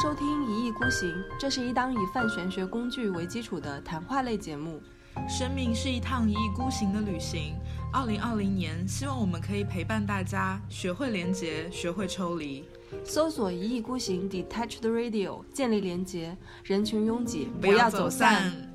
[0.00, 4.80] 收听《一意孤行》，这是一档以泛玄学工具为基础的谈话类节目。
[5.28, 7.56] 生命是一趟一意孤行的旅行。
[7.92, 12.64] 二零二零年，希望我们可以陪伴大家，学会连结，学会抽离。
[13.02, 18.67] 搜索“一意孤行 ”，Detached Radio，建立连接，人群拥挤，不要走散。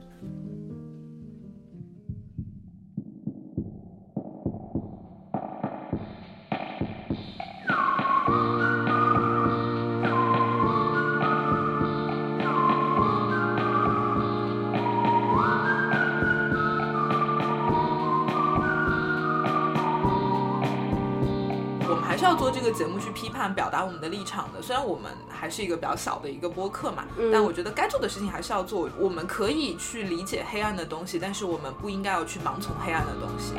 [23.51, 24.61] 表达我们的立场的。
[24.61, 28.87] 虽然我们还是一个比较小的一个播客嘛，但我觉得该做的事情还是要做。
[28.99, 33.53] 我们可以去理解黑暗的东西，但是我们不应该要去盲从黑暗的东西。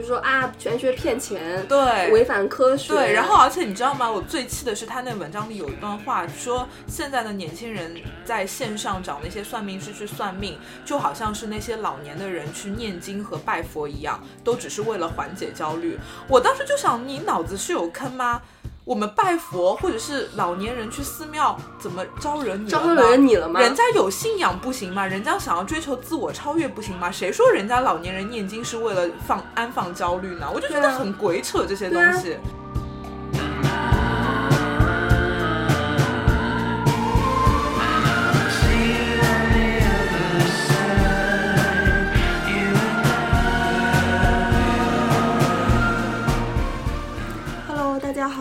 [0.00, 2.92] 骂，就说啊，玄学骗钱，对违反科学。
[2.92, 4.10] 对，然后而且你知道吗？
[4.10, 15.98] 我最气的是他那文章里有一段话说，现在的年轻人在线上找那些算命师去算命，就好像是那些老年的人去念经和拜佛一样，都只是为了缓解焦虑。
[16.28, 18.40] 我当时就想，你脑子是有坑吗？
[18.84, 22.94] 我们拜佛或者是老年人去寺庙，怎么招惹你了招吗？
[22.94, 23.60] 惹你了吗？
[23.60, 25.06] 人家有信仰不行吗？
[25.06, 27.10] 人家想要追求自我超越不行吗？
[27.10, 30.50] 谁说人家老年人念经是为了放安放焦虑呢？
[30.52, 32.36] 我就觉得很鬼扯这些东西。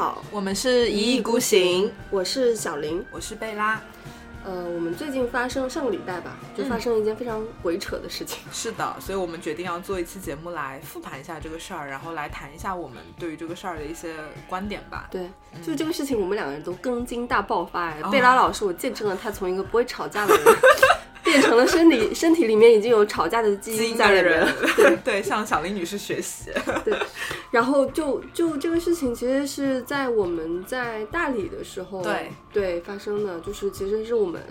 [0.10, 3.06] 好，我们是一意孤行，我是小林。
[3.12, 3.80] 我是贝拉。
[4.44, 8.40] 呃，我们最近发生上个礼拜吧，就发生了一件非常鬼扯的事情。
[8.52, 14.16] 是的，所以我们决定要做一期节目来复盘一下这个事儿，然后来谈一下我们对于这个事儿的一些
[14.48, 15.08] 观点吧。
[15.12, 15.30] 对，
[15.64, 18.00] 就这个事情，我们两个人都更新大爆发哎！
[18.04, 20.44] 哦贝拉老师，我见证了他从一个不会吵架的人，
[21.30, 24.38] 变成了身体身体里面已经有吵架的基因在的在里面
[24.86, 25.00] 人。
[25.06, 26.50] 对，向小林女士学习。
[26.84, 26.98] 对
[27.52, 34.42] 然后就就这个事情，其实是在我们在大理的时候，对对发生的，就是其实是我们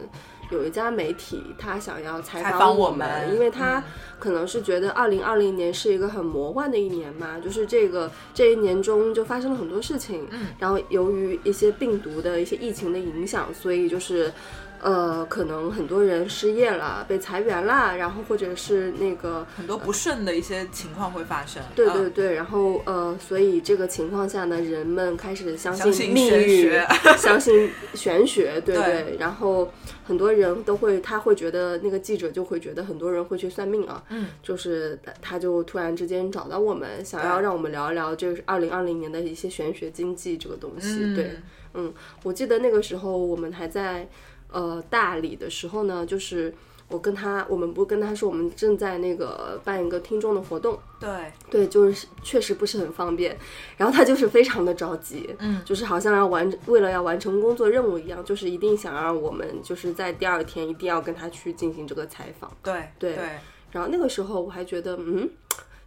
[0.51, 3.83] 有一家媒体，他想要采采访我们因为他嗯
[4.19, 14.33] 可能是觉得二零二零年是一个很魔幻的一年嘛，就是这个这一年中就发生了很多事情，嗯，然后由于一些病毒的一些疫情的影响，所以就是。
[14.81, 21.63] 呃，可能很多人失业了，被裁员啦，然后或者是那个很多不顺的一些情况会发生。
[21.75, 26.87] 对嗯对对，然后呃，所以这个情况下呢，人们开始相相信命玄运学，
[27.19, 29.17] 相信玄学，对对对。
[29.19, 29.73] 然后
[30.05, 40.99] 很多人都会，他会觉得那个记者就会觉得很多人会去算命啊，嗯，就是他他就突然之间找到我们，想要让我们聊一聊这个二零二零年的一些玄学经济这个东西。
[41.01, 41.31] 嗯对，
[41.75, 44.09] 嗯，我记得那个时候我们还在
[44.53, 46.55] 呃大理的时候呢，就是。
[46.91, 53.37] 我跟他，我们不跟他说，我们正在那个办一个听众的活动，对，对，就是确实不是很方便。
[53.77, 62.51] 然后他就是非常的着急，嗯就是好像要完为了要完成工作任务一样，就是一定想让我们就是在第二天一定要跟他去进行这个采访。
[62.63, 63.25] 对，对对。
[63.71, 65.29] 然后那个时候我还觉得，嗯，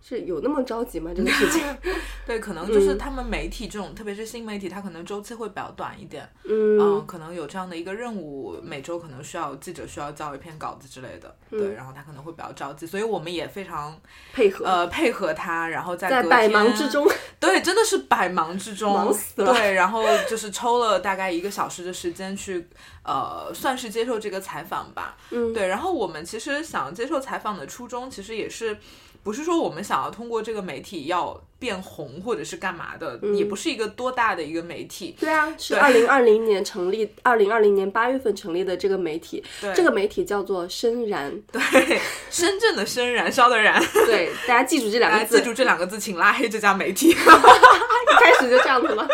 [0.01, 1.11] 是有那么着急吗？
[1.15, 1.63] 这个事情？
[2.25, 6.27] 对，可能就是他们媒体这种，特别是新媒体，它可能周期会比较短一点。
[6.43, 11.35] 嗯嗯，可能有这样的一个任务，每周可能需要记者需要交一篇稿子之类的。
[11.51, 13.95] 嗯对，然后他可能会比较着急，所以我们也非常
[14.33, 17.07] 配合，呃配合他，然后在百忙之中，
[17.39, 22.67] 对，真的是百忙之中，忙死了对，然后就是抽了大概一个小时的时间去，
[23.03, 25.17] 呃，算是接受这个采访吧。
[25.31, 28.77] 嗯，对，然后我们其实想接受采访的初衷，其实也是
[29.23, 35.15] 不是说我们想要通过这个媒体要变红或者是干嘛的，也不是一个多大的一个媒体。
[35.19, 41.99] 对啊， 是对二零二零年成立，二零二零年八月份成立的这个媒体，对这个媒体叫做深燃， 对，
[42.31, 47.09] 深圳的深，燃烧的燃， 对，大家记住这两个字，记住这两个字，请拉黑这家媒体。
[47.09, 49.07] 一开始就这样子了。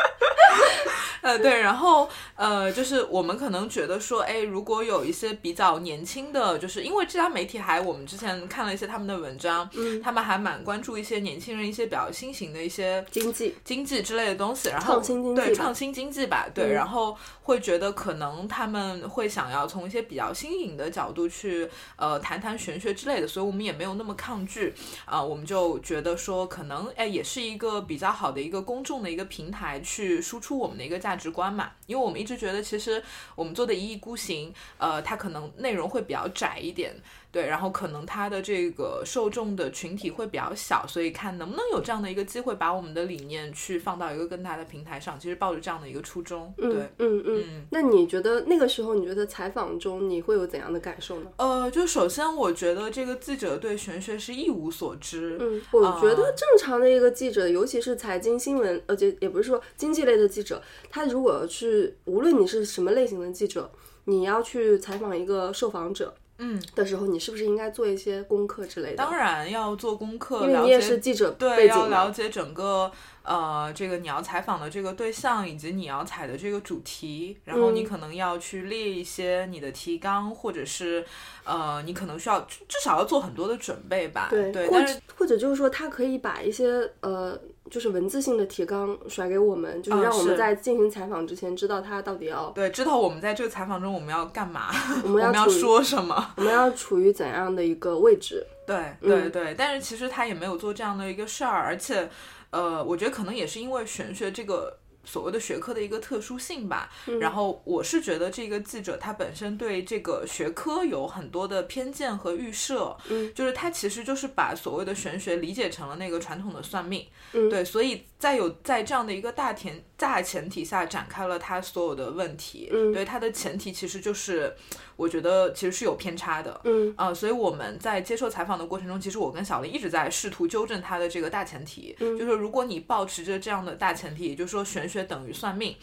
[1.28, 10.02] 呃，对，然后呃，就是我们可能觉得说，哎，如果有一些比较年轻的，就是因为这家媒体还我们之前看了一些他们的文章，嗯。
[10.02, 16.72] 他们还蛮关注一些年轻人一些比较新型的一些经济，经济之类的东西，然后创新经济对创新经济吧，对，嗯。
[16.72, 24.74] 然后会觉得可能他们会想要从一些比较新颖的角度去呃谈谈玄学之类的，所以我们也没有那么抗拒
[25.04, 33.04] 啊、我们就觉得说可能哎也是一个比较好的一个公众的一个平台去输出我们的一个价直观嘛，因为我们一直觉得其实
[33.36, 36.96] 我们做的一意孤行，呃，它可能内容会比较窄一点。
[37.38, 45.20] 对，然后可能他的这个受众的群体会比较小，所以看能不能有这样的一个机会，把我们的理念去放到一个更大的平台上。
[45.20, 46.68] 其实抱着这样的一个初衷，对，
[46.98, 47.68] 嗯嗯嗯。
[47.70, 51.32] 那你觉得那个时候，你觉得采访中你会有怎样的感受呢？
[51.38, 55.38] 呃，就首先我觉得这个记者对玄学是一无所知。
[55.40, 60.60] 嗯，我觉得正常的一个记者，尤其是财经新闻，而且也不是说经济类的记者，
[60.90, 63.70] 他如果去无论你是什么类型的记者，
[64.06, 66.16] 你要去采访一个受访者。
[66.40, 68.96] 嗯，的时候，你是不是应该做一些功课之类的？
[68.98, 72.92] 当然要做功课，因为你也是记者对，要了解整个
[73.24, 81.06] 呃这个你要采访的这个对象以及你要采的这个主题，然后你可能要去列一些你的提纲，或者是
[81.44, 84.28] 呃你可能需要至少要做很多的准备吧。
[84.30, 87.40] 对，但是或者就是说，他可以把一些呃。
[87.70, 94.70] 就是文字性的提纲甩给我们，就是让我们在进行采访之前知道他到底要对，知道我们在这个采访中我们要干嘛，
[95.04, 98.46] 我们要说什么，我们要处于怎样的一个位置？
[98.66, 102.10] 对对对，但是其实他也没有做这样的一个事儿，而且
[102.50, 104.78] 呃，我觉得可能也是因为玄学这个。
[105.08, 124.54] 所谓的学科的一个特殊性吧，然后我是觉得这个记者他本身对这个学科有很多的偏见和预设，嗯，就是他其实就是把所谓的玄学理解成了那个传统的算命，嗯，对，所以在有在这样的一个大前大前提下展开了他所有的问题，嗯，对，他的前提其实就是
[124.98, 134.98] 我觉得其实是有偏差的，嗯，啊，所以我们在接受采访的过程中，其实我跟小林一直在试图纠正他的这个大前提，嗯，就是如果你保持着这样的大前提，也就是说玄学。
[135.08, 135.76] 等于算命，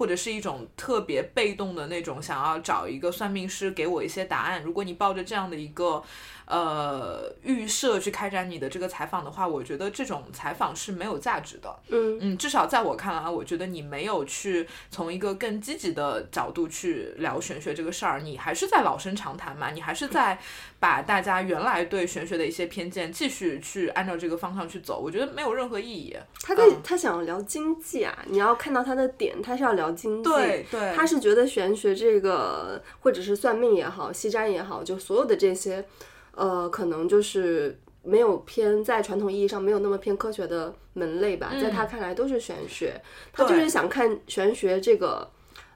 [0.00, 4.62] 或者是一种特别被动的那种，想要找一个算命师给我一些答案。
[4.62, 6.02] 如果你抱着这样的一个。
[6.50, 11.78] 呃，预设去开展你的这个采访的话，我觉得这种采访是没有价值的。
[11.90, 20.40] 嗯嗯，至少在我看来，我觉得你没有去从一个更积极的角度去聊玄学这个事儿，你还是在老生常谈嘛，你还是在
[20.80, 26.16] 把大家原来对玄学的一些偏见继续去按照这个方向去走，我觉得没有任何意义。
[26.42, 35.84] 他在他想要聊经济啊，你要看到他的点，他是要聊经济，对对，他是觉得玄学这个或者是算命也好，西占也好，就所有的这些。
[36.32, 43.00] 呃，可能就是没有偏在传统意义上没有那么偏科学的门类吧，在他看来都是玄学，
[43.32, 45.28] 他就是想看玄学这个。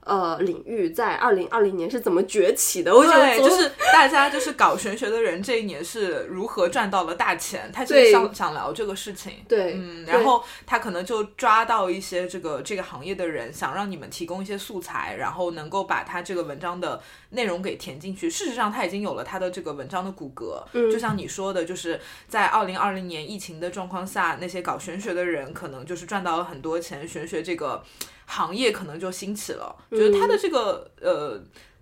[0.05, 2.95] 呃，领域在二零二零年是怎么崛起的？
[2.95, 9.33] 我觉得就是大家就是搞玄学的人这一年是如何赚到了大钱，他就是想想聊这个事情。
[9.49, 18.29] 对，嗯，然后他可能就抓到一些这个这个行业的人，想让你们提供一些素材，然后能够把他这个文章的内容给填进去。
[18.29, 20.63] 事实上，他已经有了他的这个文章的骨骼。
[20.73, 21.99] 嗯，就像你说的，就是
[22.29, 27.83] 在二零二零年疫情的状况下，那些搞玄学的人可能就是赚到了很多钱，玄学这个。
[28.27, 31.41] 行业可能就兴起了，觉得他的这个呃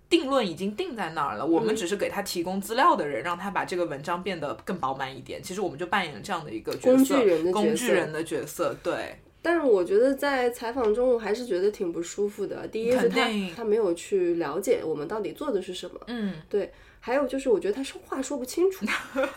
[0.09, 5.41] 定论已经定在那儿了，我们只是给他提供资料的人，让他把这个文章变得更饱满一点。
[5.41, 8.75] 其实我们就扮演了这样的一个工具人的工具人的角色。
[8.83, 12.67] 对，但是我觉得在采访中，我还是觉得挺不舒服的。
[12.67, 16.71] 第一是他他没有去了解我们到底做的是什么，嗯，对。
[17.05, 18.85] 还有就是，我觉得他说话说不清楚，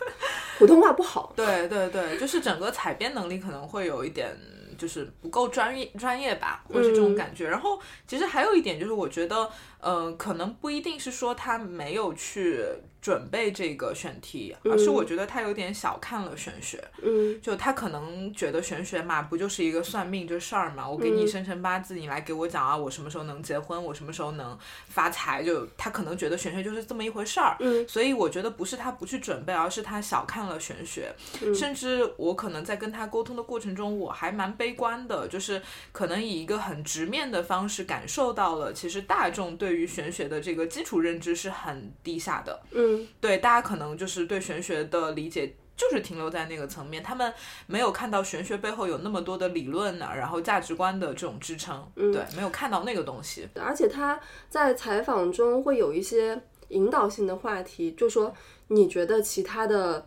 [0.57, 1.33] 普通话不好。
[1.35, 4.33] 对对对，就是整个采编能力可能会有一点。
[4.77, 7.49] 就是不够专业专业吧，或是这种感觉。
[7.49, 9.49] 然后其实还有一点就是，我觉得，
[9.87, 12.65] 呃，可能不一定是说他没有去。
[12.99, 16.83] 准备这个选题，而是我觉得他有点小看了玄学。
[17.01, 20.89] 嗯，就他可能觉得玄学嘛，不就是一个算命这事儿嘛？
[20.89, 24.57] 我给你生辰八字，你来给我讲啊，我什么时候能结婚，我什么时候能
[24.89, 25.41] 发财？
[25.41, 27.55] 就他可能觉得玄学就是这么一回事儿。
[27.61, 31.15] 嗯，所以我觉得不是他不去准备，而是他小看了玄学。
[31.55, 35.61] 甚至我可能在跟他沟通的过程中，我还蛮悲观的，就是
[35.93, 42.61] 可能以一个很直面的方式感受到了，其实大众对于玄学的这个基础认知是很低下的。
[42.71, 43.07] 嗯。
[43.21, 47.33] 对，大家可能就是对玄学的理解就是停留在那个层面，他们
[47.67, 53.47] 没有看到玄学背后有那么多的理论呢，然后价值观的这种支撑，对，没有看到那个东西。
[53.55, 54.19] 而且他
[54.49, 58.33] 在采访中会有一些引导性的话题，就说
[58.67, 60.05] 你觉得其他的。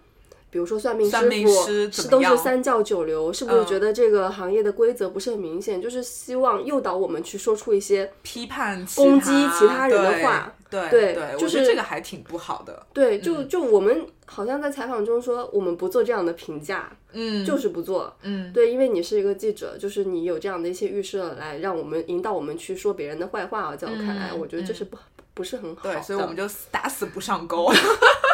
[0.51, 5.81] 比如说算命师傅是都是三教九流，是不是觉得这个行业的规则不是很明显？
[5.81, 10.55] 就是希望诱导我们去说出一些批判、攻击其他人的话。
[10.71, 12.87] 对对，就是这个还挺不好的。
[12.93, 24.97] 对，就就我们好像在采访中说，我们不做这样的评价，嗯，就是不做，嗯，对，因为你是一个记者，就是你有这样的一些预设来让我们引导我们去说别人的坏话啊，在我看来，我觉得这是不
[25.35, 25.83] 不是很好。
[25.83, 27.69] 对，所以我们就打死不上钩。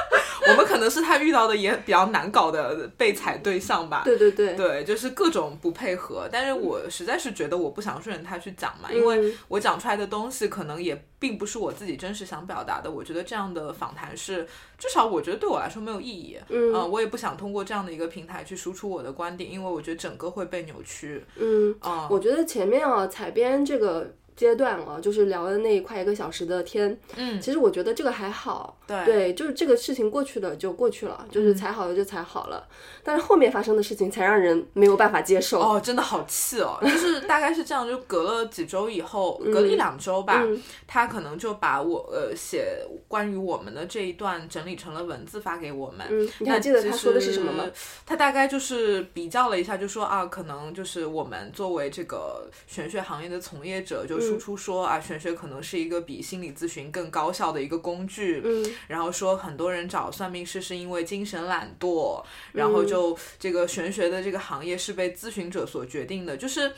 [0.48, 4.02] 我们可能是他遇到的也比较难搞的被踩对象吧。
[4.04, 12.90] 对对对，对，就是各种不配合，但是我实在是觉得我不想顺着他去讲嘛，因为我讲出来的东西可能也并不是我自己真实想表达的。
[12.90, 14.46] 我觉得这样的访谈是，
[14.78, 16.38] 至少我觉得对我来说没有意义。
[16.48, 21.24] 嗯呃我也不想通过这样的一个平台去输出我的观点，因为我觉得整个会被扭曲。
[21.36, 32.68] 嗯，啊，我觉得前面啊采编这个阶段了，就是聊的那一快一个小时的天，嗯，其实我觉得这个还好，对对，就是这个事情过去了就过去了，就是踩好了就踩好了，
[33.02, 35.58] 但是后面发生的事情才让人没有办法接受。
[35.58, 36.78] 哦，真的好气哦！
[36.82, 42.78] 就是大概是这样，就隔了几周以后，隔了一两周吧，嗯他可能就把我呃写
[43.08, 46.06] 关于我们的这一段整理成了文字发给我们。
[46.10, 47.64] 嗯，你还记得他说的是什么吗？
[48.04, 58.42] 他大概就是比较了一下，就说啊，可能就是我们作为这个玄学行业的从业者，就嗯输出说、啊，玄学可能是一个比心理咨询更高效的一个工具。
[58.44, 66.72] 嗯然后说很多人找算命师是因为精神懒惰，然后就这个玄学的这个行业是被咨询者所决定的，就是。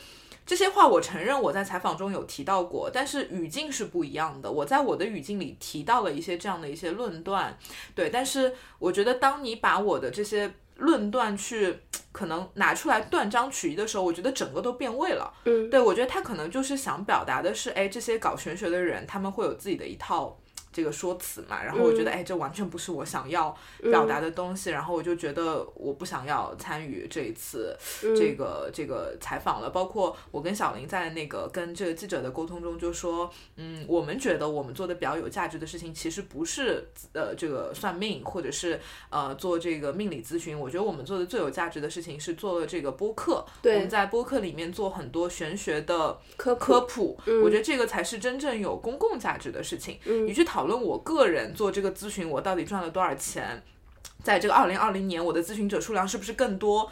[0.45, 4.51] 这些话我承认我在采访中有提到过，但是语境是不一样的。
[4.51, 7.55] 我在我的语境里提到了一些这样的一些论断，
[7.93, 11.79] 对，但是我觉得当你把我的这些论断去
[12.11, 15.31] 可能拿出来断章取义的时候，我觉得整个都变味了。
[15.45, 20.39] 嗯，对我觉得他可能就是想表达的是，哎，这些搞玄学的人他们会有自己的一套。
[20.71, 27.75] 这个说辞嘛，然后我觉得，哎，这完全不是我想要表达的东西，然后我就觉得我不想要参与这一次
[28.15, 29.69] 这个、这个采访了。
[29.69, 40.57] 包括我跟小林在那个跟这个记者的沟通中就说，嗯，我们觉得我们做的比较有价值的事情，其实不是呃这个算命，或者是呃做这个命理咨询。
[40.57, 49.97] 我觉得我们做的最有价值的事情是做了这个播客，对我们在播客里面做很多玄学的科普科普，我觉得这个才是真正有公共价值的事情。
[50.05, 53.61] 你去讨论我个人做这个咨询，我到底赚了多少钱，
[54.23, 56.91] 在这个二零二零年，我的咨询者数量是不是更多？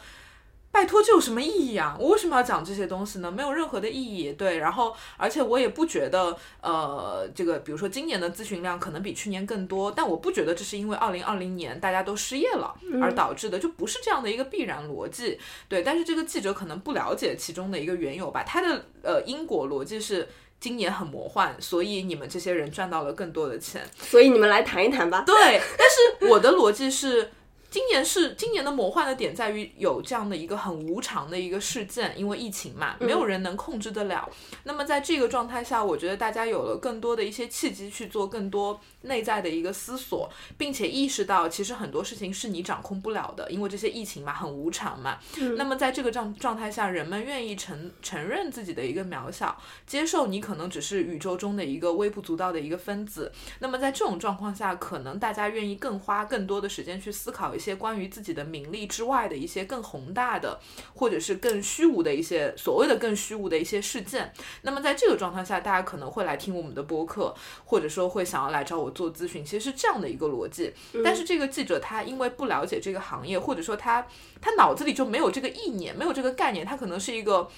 [0.70, 1.96] 拜托，这有什么意义啊？
[1.98, 3.32] 我为什么要讲这些东西呢？
[3.32, 4.34] 没有任何的意义。
[4.34, 15.40] 对，然后而且我也不觉得，呃，这个比如说今年的咨询量可能比去年更多，但我不觉得这是因为二零二零年大家都失业了而导致的，就不是这样的一个必然逻辑。
[15.68, 20.28] 对，但是这个记者可能不了解其中的一个缘由吧，他的呃因果逻辑是。
[20.60, 23.80] 今年很魔幻，所以你们这些人赚到了更多的钱。
[24.00, 25.22] 所以你们来谈一谈吧。
[25.24, 25.34] 对，
[25.78, 27.30] 但是我的逻辑是，
[27.70, 34.28] 今年是今年的魔幻的点在于有这样的一个很无常的一个事件，因为疫情嘛，没有人能控制得了。
[34.64, 45.18] 那么在这个状态下，我觉得大家有了更多的一些契机去做更多内在的一个思索，并且意识到其实很多事情是你掌控不了的，因为这些疫情嘛很无常嘛。
[45.56, 53.30] 那么在这个状状态下，人们愿意承承认自己的一个渺小，接受你可能只是宇宙中的一个微不足道的一个分子。
[53.58, 60.58] 那么在这种状况下，可能大家愿意更花更多的时间去思考一些关于自己的名利之外的一些更宏大的，
[60.94, 64.32] 或者是更虚无的一些所谓的更虚无的一些事件。
[64.62, 67.34] 那么在这个状态下，大家可能会来听我们的播客，
[67.64, 70.72] 或者说会想要来找我做咨询，其实是这样的一个逻辑。
[71.04, 74.06] 但是这个记者他因为不了解这个行业，或者说他
[74.40, 77.50] 他脑子里就没有这个意念，没有这个概念，他可能是一个。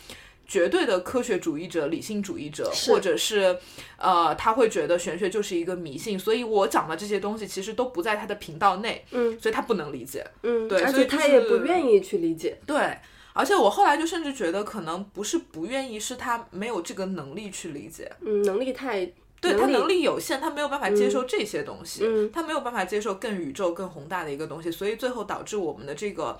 [0.50, 3.56] 绝对的科学主义者、理性主义者，或者是
[3.96, 10.26] 呃，他会觉得玄学就是一个迷信，所以我讲的这些东西其实都不在他的频道内，嗯所以他不能理解。
[10.42, 12.58] 嗯，对而且他也不愿意去理解。
[12.66, 12.98] 对，
[13.32, 18.10] 而且我后来就甚至觉得，可能不是不愿意，是他没有这个能力去理解。
[18.20, 19.06] 嗯，能力太
[19.40, 26.36] 对他能力能力有限，他没有办法接受这些东西，嗯他没有办法接受更宇宙、更宏大的一个东西，所以最后导致我们的这个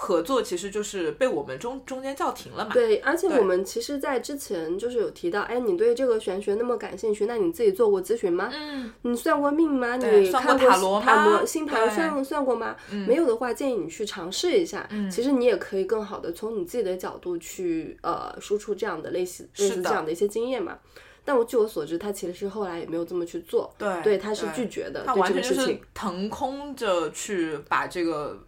[0.00, 2.70] 合作其实就是被我们中中间叫停了嘛。
[2.72, 8.48] 对，而且我们其实，在之前就是有提到，哎，你对这个玄学那么感兴趣，那你自己做过咨询吗？
[8.54, 9.96] 嗯，你算过命吗？
[9.96, 12.76] 你算过塔看过塔罗吗罗星盘算算过吗？
[13.08, 14.88] 没有的话，建议你去尝试一下。
[15.10, 20.78] 其实你也可以更好的从你自己的角度去呃输出这样的类似类似这样的一些经验嘛。
[21.24, 23.70] 但我据我所知，他其实后来也没有这么去做。
[23.76, 25.78] 对对，他是拒绝的，他对完全就是。
[25.92, 28.38] 腾空着去把这个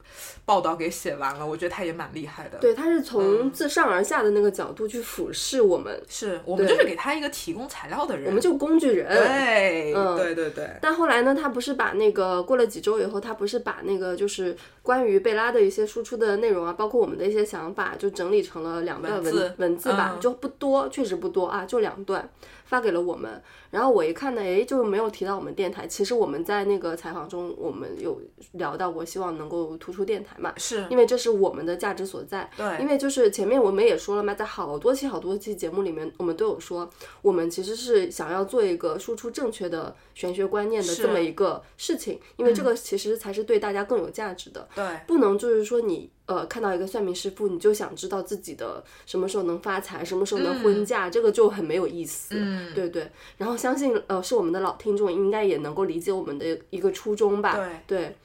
[0.44, 2.58] 报道给写完了，我觉得他也蛮厉害的。
[2.58, 9.08] 对，他是嗯从自上而下的那个角度去俯视我们，是我们就是给他一个提供材料的人，我们就工具人。
[9.08, 22.28] 对，嗯对对对，但后来呢，他不是把那个过了几周以后，他不是把那个就是关于贝拉的一些输出的内容啊，包括我们的一些想法，就整理成了两段文文字文字吧，嗯就不多，确实不多啊，就两段
[22.64, 23.40] 发给了我们。
[23.70, 25.86] 然后我一看呢，诶，就没有提到我们电台。
[25.86, 28.20] 其实我们在那个采访中，我们有
[28.52, 32.50] 聊到过，希望能够突出电台嘛，是因为这是我们的价值所在。
[32.56, 36.88] 对因为就是前面我们也说了嘛，在好多期好多期节目里面，我们都有说，
[37.22, 44.68] 我们其实是想要做一个输出正确的玄学观念的这么一个事情，因为这个其实才是对大家更有价值的。
[44.74, 52.34] 对不能就是说你呃看到一个算命师傅，你就想知道自己的什么时候能发财，什么时候能婚嫁，这个就很没有意思。
[52.36, 53.10] 嗯对对。
[53.36, 57.56] 然后相信呃是我们的老听众应该也能够理解我们的一个初衷吧。
[57.86, 58.16] 对对。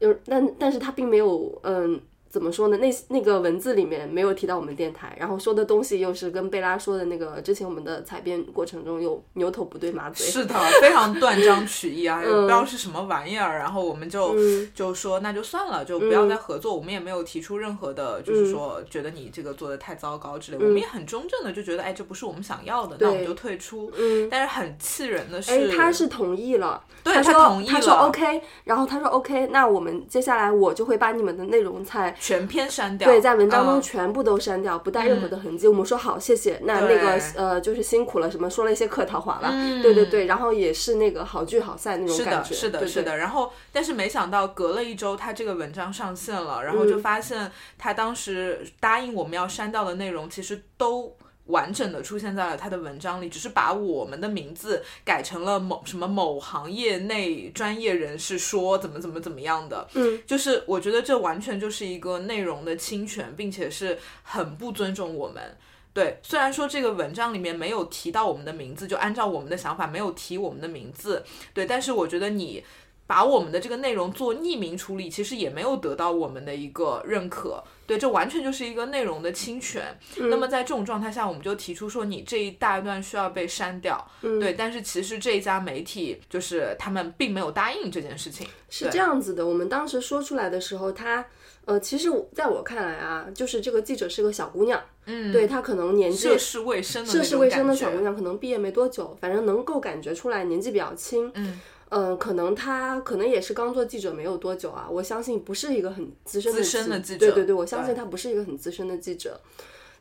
[0.00, 2.00] 有，但但是他并没有嗯。
[2.30, 2.76] 怎么说呢？
[2.78, 10.26] 那那个文字里面没有提到我们电台，然后说的东西又是跟贝拉说的那个之前我们的采编过程中又牛头不对马嘴。
[10.26, 13.58] 是的，非常断章取义啊， 也不知道是什么玩意儿。
[13.58, 16.74] 然后我们就、嗯就说那就算了，就不要再合作。
[16.74, 20.58] 我们也没有提出任何的，嗯就是说觉得你这个做的太糟糕之类。
[20.58, 23.90] 我们也很中正的就觉得，哎，这不是我们想要的，那我们就退出。
[23.96, 33.08] 嗯，但是很气人的是，哎，他是同意了，对他同意了他说 OK，然后他说 OK，那我们接下来我就会把你们的内容在全篇删掉。
[33.08, 35.66] 对在文章中嗯全部都删掉，不带任何的痕迹。
[35.66, 36.60] 我们说好，谢谢。
[36.64, 39.48] 那那个呃，就是辛苦了，什么说了一些客套话了。
[39.52, 42.54] 嗯对对对，然后也是那个好聚好散那种是的，感觉。
[42.54, 43.16] 是的，对对是的。
[43.16, 51.16] 然后，但是没想到隔了一周，他这个文章上线了，然后嗯就发现他当时答应我们要删掉的内容，其实都。
[51.48, 65.56] 完整的出现在了他的文章里，只是把我们的名字改成了某什么某行业内专业人士说怎么怎么怎么样的，嗯，就是我觉得这完全就是一个内容的侵权，并且是很不尊重我们。
[65.94, 72.62] 对，虽然说这个文章里面没有提到我们的名字，就按照我们的想法没有提我们的名字，对，但是我觉得你
[73.06, 77.64] 把我们的这个内容做匿名处理，其实也没有得到我们的一个认可。
[77.88, 79.98] 对，这完全就是一个内容的侵权。
[80.18, 84.06] 那么在这种状态下，我们就提出说，你这一大段需要被删掉。
[84.20, 88.46] 对，但是其实这一家媒体就是他们并没有答应这件事情。
[88.68, 89.46] 是这样子的。
[89.46, 91.24] 我们当时说出来的时候，他
[91.64, 101.30] 呃，其实在我看来啊，就是这个记者是个小姑娘，嗯，对她可能年纪涉世未深的涉世未深的小姑娘，可能毕业没多久，反正能够感觉出来年纪比较轻。
[101.34, 101.58] 嗯。
[101.90, 109.40] 嗯，可能他可能也是刚做记者没有多久啊，我相信不是一个很资深的资深的记者对对对，我相信他不是一个很资深的记者。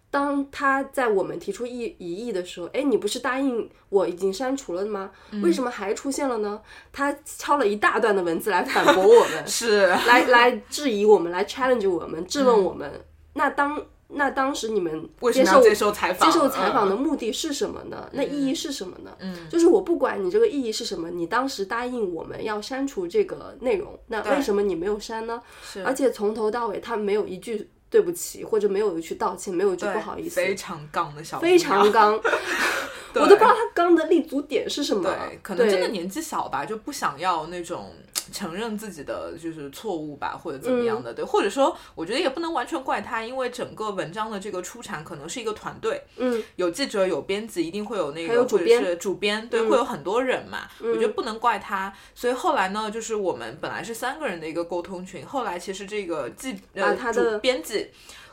[0.10, 5.12] 当他在我们提出异疑议的时候，哎，你不是答应我已经删除了吗？
[5.32, 6.62] 嗯为什么还出现了呢？
[6.94, 12.90] 他敲了一大段的文字来反驳我们， 是来来质疑我们，来 challenge 我们，质嗯问我们。
[13.34, 16.32] 那当那当时你们为什接受么要接受采访？
[16.32, 18.10] 接受采访的嗯目的是什么呢？
[18.14, 19.12] 那意义是什么呢？
[19.20, 25.42] 嗯，就是我不管你这个意义是什么，你当时答应我们要删除这个内容，那为什么你没有删呢？
[25.62, 32.20] 是而且从头到尾他没有一句对不起，或者没有一句道歉，没有一句不好意思，非常杠的小非常刚，
[33.20, 35.04] 我都不知道他刚的立足点是什么。
[35.04, 37.94] 对，可能真的年纪小吧，就不想要那种
[38.32, 41.14] 承认自己的就是错误吧，或者怎么样嗯的。
[41.14, 50.68] 对，或者说，我觉得也不能完全怪他，因为整个文章的这个出产可能是一个团队，嗯，有记者，有编辑，一定会有那个主编或者是主编，对，嗯会有很多人嘛。
[50.80, 51.94] 我觉得嗯不能怪他。
[52.14, 57.90] 所以后来呢，就是我们本来是三个人的一个沟通群，后来其实这个记呃他的编辑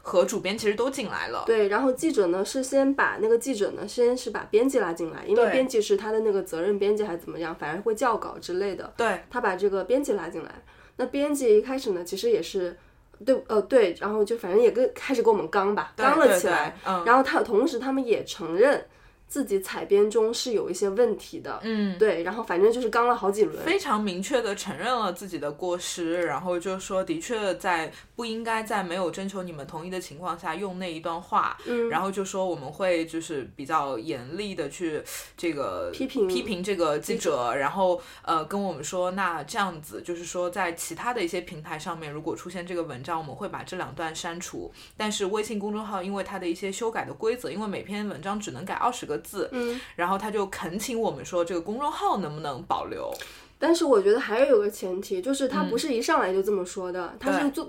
[0.07, 1.43] 和主编其实都进来了。
[1.47, 8.93] 对，然后记者呢是先把那个记者呢先是把编辑拉进来，因为编辑是他的那个责任编辑还是怎么样，反正会校稿之类的。
[8.99, 10.51] 对，他把这个编辑拉进来。
[10.97, 12.77] 那编辑一开始呢，其实也是，
[13.25, 16.77] 对，呃，对，然后就反正也跟开始跟我们刚吧，刚了对对起来。
[16.87, 18.85] 嗯然后他同时他们也承认
[19.27, 21.99] 自己采编中是有一些问题的，嗯。
[21.99, 23.65] 对，然后反正就是刚了好几轮。
[23.65, 35.03] 非常明确的承认了自己的过失，然后就说的确在不应该在没有征求你们同意的情况下用那一段话，嗯然后就说我们会就是比较严厉的去
[35.37, 53.13] 这个批评批评这个记者，然后呃跟我们说，那这样子就是说在其他的一些平台上面如果出现这个文章，我们会把这两段删除，但是微信公众号因为它的一些修改的规则，因为每篇文章只能改二十个字，嗯，然后他就恳请我们说这个公众号能不能保留。
[53.59, 57.69] 但是我觉得还有个前提，就是嗯他不是一上来就这么说的，他是做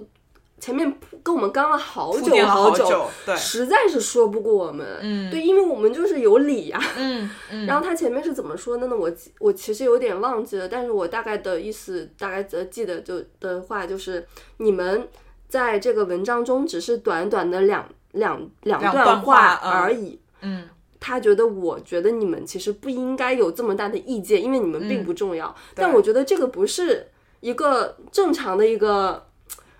[0.59, 4.85] 前面跟我们刚了好久好久，对，实在是说不过我们。
[5.01, 8.95] 嗯对，因为我们就是有理呀、嗯嗯， 然后他前面是怎么说的呢？
[8.95, 14.25] 我我其实有点忘记了，但是我大概的意思，大概的记得就的话就是，
[14.57, 15.07] 你们
[15.47, 20.19] 在这个文章中只是短短的两两两两段段话嗯而已。
[20.41, 20.67] 嗯
[21.05, 25.55] 他觉得，我觉得你们其实不应该有这么大的意见，因为你们并不重要。
[25.75, 27.05] 但我觉得这个不是
[27.41, 29.27] 一个正常的一个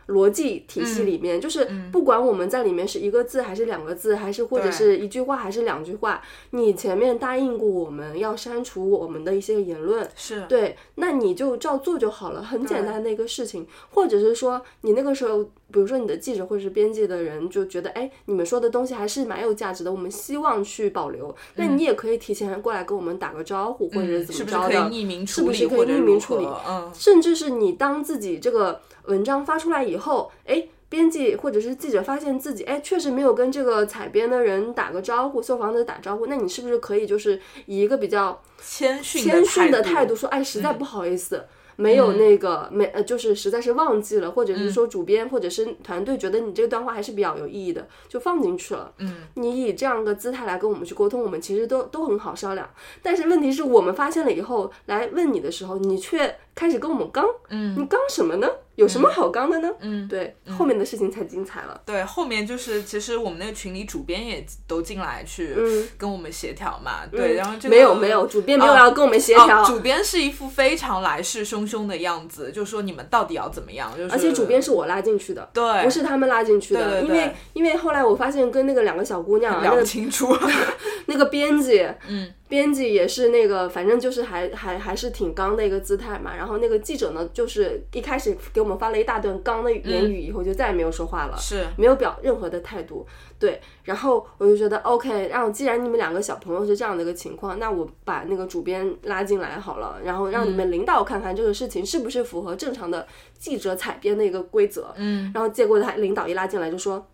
[0.09, 13.65] 逻辑体系里面，就是不管我们在里面是一个字还是两个字，还是或者是一句话还是两句话，你前面答应过我们要删除我们的一些言论，是对，那你就照做就好了，很简单的一个事情。
[13.89, 21.35] 或者是说，你那个时候，比如说你的记者或者是编辑的人就觉得，哎，你们说的东西还是蛮有价值的，我们希望去保留。
[21.55, 26.47] 那你也可以提前过来跟我们打个招呼，或者是怎么着的，是不是可以匿名处理，是不是可以匿名处理？
[26.67, 30.67] 嗯，甚至是你当自己这个文章发出来以后，哎。
[30.87, 41.43] 编辑或者是记者发现自己哎，确实没有跟这个采编的人打个招呼，受访者打招呼，那你是不是可以就是以一个比较谦逊谦逊的态度说，哎，实在不好意思，
[41.75, 48.93] 没有那个没呃，就是实在是忘记了，或者是说主编或者是团队觉得你这段话还是比较有意义的，就放进去了。
[48.99, 52.69] 嗯，你以这样的姿态来跟我们去沟通，我们其实都都很好商量。
[53.01, 58.47] 但是问题是我们发现了以后来问你的时候，你却开始跟我们刚，嗯，你刚什么呢？
[58.75, 59.69] 有什么好刚的呢？
[59.79, 61.79] 嗯，对，后面的事情才精彩了。
[61.85, 65.55] 对，后面就是其实我们那个群里主编也都进来去
[65.97, 67.05] 跟我们协调嘛。
[67.09, 69.63] 对，然后这个没有没有，主编没有要跟我们协调。
[69.63, 73.89] 主编是一副非常来势汹汹的样子，就说你们到底要怎么样？
[73.97, 77.01] 就是而且主编是我拉进去的，对，不是他们拉进去的。
[77.01, 80.35] 因为因为后来我发现跟那个两个小姑娘聊不清楚，
[81.07, 82.33] 那个编辑，嗯。
[82.47, 86.35] 编辑也是那个，反正就是还还还是挺刚的一个姿态嘛。
[86.35, 93.05] 然后那个记者呢，就是一开始给我们发了一大段刚的言语，以后就再也没有说话了，是没有表任何的态度。
[93.39, 104.93] 对，然后我就觉得 OK，然后既然你们两个小朋友是这样的一个情况，那我把那个主编拉进来好了，然后让你们领导看看这个事情是不是符合正常的记者采编的一个规则。
[104.97, 107.05] 嗯，然后结果他领导一拉进来就说。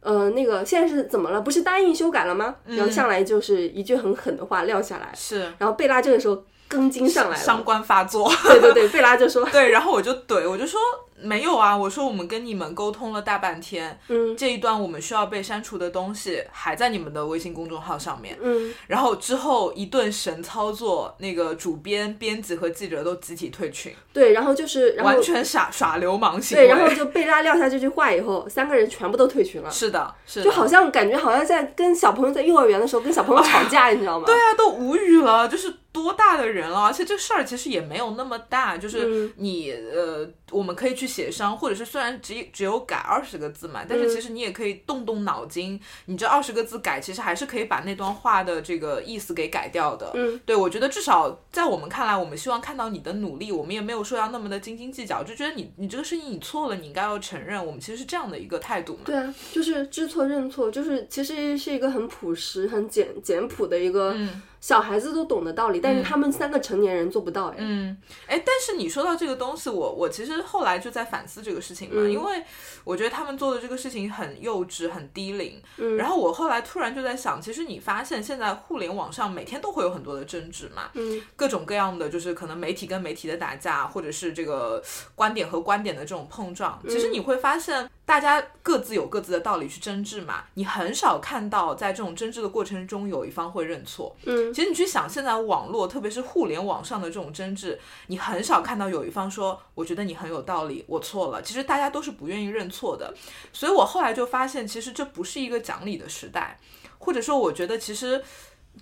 [0.00, 1.40] 呃，那个现在是怎么了？
[1.40, 2.54] 不是答应修改了吗？
[2.66, 5.12] 然后上来就是一句很狠的话撂下来。
[5.14, 5.40] 是。
[5.58, 8.30] 然后贝拉这个时候更筋上来了，伤官发作。
[8.44, 9.44] 对对对，贝拉就说。
[9.50, 10.78] 对，然后我就怼，我就说。
[11.20, 34.26] 没有啊，我说我们跟你们沟通了大半天，嗯，这一段我们需要被删除的东西还在你们的微信公众号上面，嗯，然后之后一顿神操作，那个主编、编辑和记者都集体退群，对，然后就是完全耍耍流氓行为，对，然后就贝拉撂下这句话以后，三个人全部都退群了，是的，是，就好像感觉好像在跟小朋友在幼儿园的时候跟小朋友吵架，你知道吗？
[34.26, 40.28] 对啊，都无语了，就是多大的人了，而且这事儿其实也没有那么大，就是你呃。
[40.50, 50.10] 我们可以去协商，或者是虽然只只有改二十个字嘛，但是其实你也可以动动脑筋，你这二十个字改，其实还是可以把那段话的这个意思给改掉的。
[50.14, 59.00] 嗯，对，我觉得至少在我们看来，我们希望看到你的努力，我们也没有说要那么的斤斤计较，就觉得你你这个事情你错了，你应该要承认，我们其实是这样的一个态度嘛。
[59.04, 64.16] 对啊，就是知错认错，就是其实是一个很朴实、很简简朴的一个。
[64.60, 67.56] 小孩子都懂的道理，但是他们三个成年人做不到哎。
[67.58, 72.42] 嗯，哎，但是你说到这个东西，我我其实后来就在反思这个事情嘛，因为
[72.84, 75.62] 我觉得他们做的这个事情很幼稚、很低龄。
[75.76, 84.82] 嗯，然后我后来突然就在想，其实你发现现在互联网上每天都会有很多的争执嘛，嗯，各种各样的，就是可能媒体跟媒体的打架，或者是这个
[85.14, 86.80] 观点和观点的这种碰撞。
[86.88, 94.16] 其实你会发现，大家各自有各自的道理去争执嘛，你很少看到在这种争执的过程中有一方会认错。
[94.24, 94.48] 嗯。
[94.58, 103.14] 其实你去想，现在网络，特别是互联网上的这种争执，你很少看到有一方说：“我觉得你很有道理，我错了。”其实大家都是不愿意认错的。
[103.52, 106.58] 所以我后来就发现，其实这不是一个讲理的时代，
[106.98, 108.20] 或者说，我觉得其实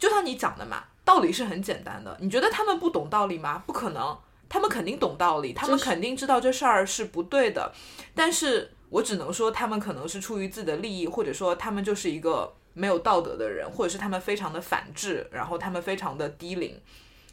[0.00, 2.16] 就像你讲的嘛，道理是很简单的。
[2.22, 3.62] 你觉得他们不懂道理吗？
[3.66, 4.16] 不可能，
[4.48, 7.70] 他们肯定懂道理，他们肯定知道这事儿是不对的。
[8.14, 12.54] 但是我只能说，他们可能是出于自己的利益，或者说他们就是一个。
[12.78, 16.78] 没有道德的人，或者是他们非常的反智，然后他们非常的低龄，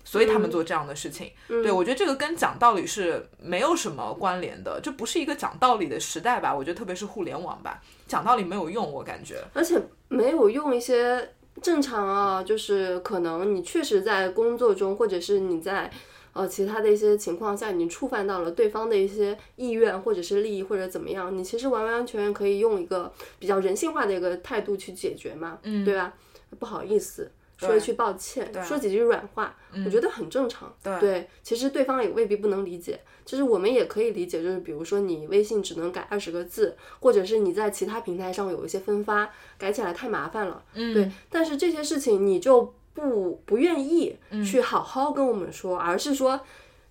[0.05, 1.29] 所以他们做这样的事情。
[1.47, 6.55] 对我觉得这个跟讲道理是没有什么关联的，这不是一个讲道理的时代吧？
[6.55, 9.43] 我觉得特别是互联网吧，讲道理没有用，我感觉。
[9.53, 9.77] 而且
[10.07, 15.91] 没有用一些正常啊，就是可能你确实在工作中，或者是你在。
[16.33, 26.11] 呃，其他的一些情况下，你触犯到了对方的一些意愿，或者是利益，或者怎么样，你其实完完全全可以用一个比较人性化的一个态度去解决嘛，嗯，对吧？
[26.59, 30.75] 不好意思，说一句抱歉，说几句软话，我觉得很正常。
[30.99, 41.11] 对，其实对方也未必不能理解，就是我们也可以理解，就是比如说你微信只能改二十个字，或者是你在其他平台上有一些分发，改起来太麻烦了，嗯，对。
[41.29, 42.73] 但是这些事情你就。
[42.93, 46.39] 不不愿意去好好跟我们说，而是说，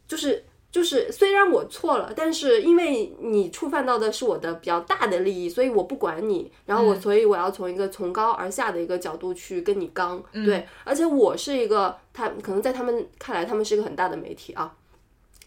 [0.06, 14.74] 就是就是，虽然我错了，但是因为你触犯到的是我的比较大的利益，所以我不管你，然后我所以我要从一个从高而下的一个角度去跟你刚，对，而且我是一个他可能在他们看来，他们是一个很大的媒体啊。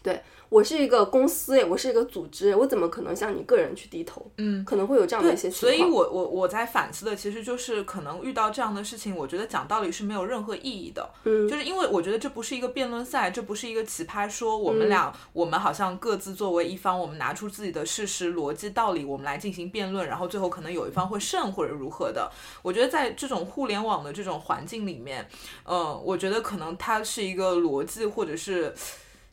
[0.02, 4.30] 对我是一个公司，我是一个组织，我怎么可能向你个人去低头？
[4.38, 5.60] 嗯，可能会有这样的一些情况。
[5.60, 11.08] 所以我我我在反思的其实就是可能遇到这样的事情，我觉得讲道理是没有任何意义的。
[11.24, 22.30] 嗯，就是因为我觉得这不是一个辩论赛，这不是一个奇葩说，我们俩、我们好像各自作为一方，我们拿出自己的事实、逻辑、道理，我们来进行辩论，然后最后可能有一方会胜或者如何的。
[22.62, 25.28] 我觉得在这种互联网的这种环境里面，
[25.64, 28.72] 呃，我觉得可能它是一个逻辑或者是。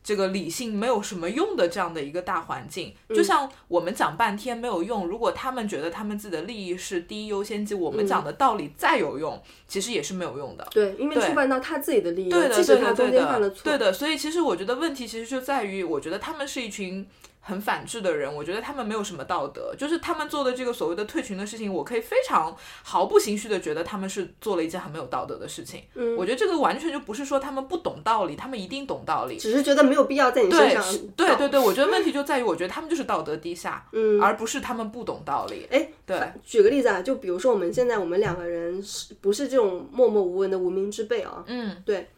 [0.04, 5.06] 这个理性没有什么用的这样的一个大环境，就像我们讲半天没有用。
[5.06, 10.68] 如果他们觉得他们自己的利益是第一优先级，我们讲的道理再有用，其实也是没有用的。
[10.70, 13.90] 对，因为触犯到他自己的利益，对的，即使他中对的，对的，间犯了错，对的。
[13.90, 17.06] 所以其实我觉得问题其实就在于，我觉得他们是一群。
[17.46, 25.82] 很反智的人，我觉得他们没有什么道德，就是他们做的这个所谓的退群的事情，我可以非常毫不心虚的觉得他们是做了一件很没有道德的事情。
[25.92, 30.84] 嗯，我觉得这个完全就不是说他们不懂道理，他们一定懂道理，只是觉得没有必要在你身对上。
[31.14, 35.68] 对对对，我觉得问题就在于，我觉得他们就是道德低下， 嗯，而不是他们不懂道理。
[35.70, 41.44] 哎，对，举个例子啊，就比如说我们现在我们两个人是不是这种默默无闻的无名之辈啊？
[41.46, 42.08] 嗯，对。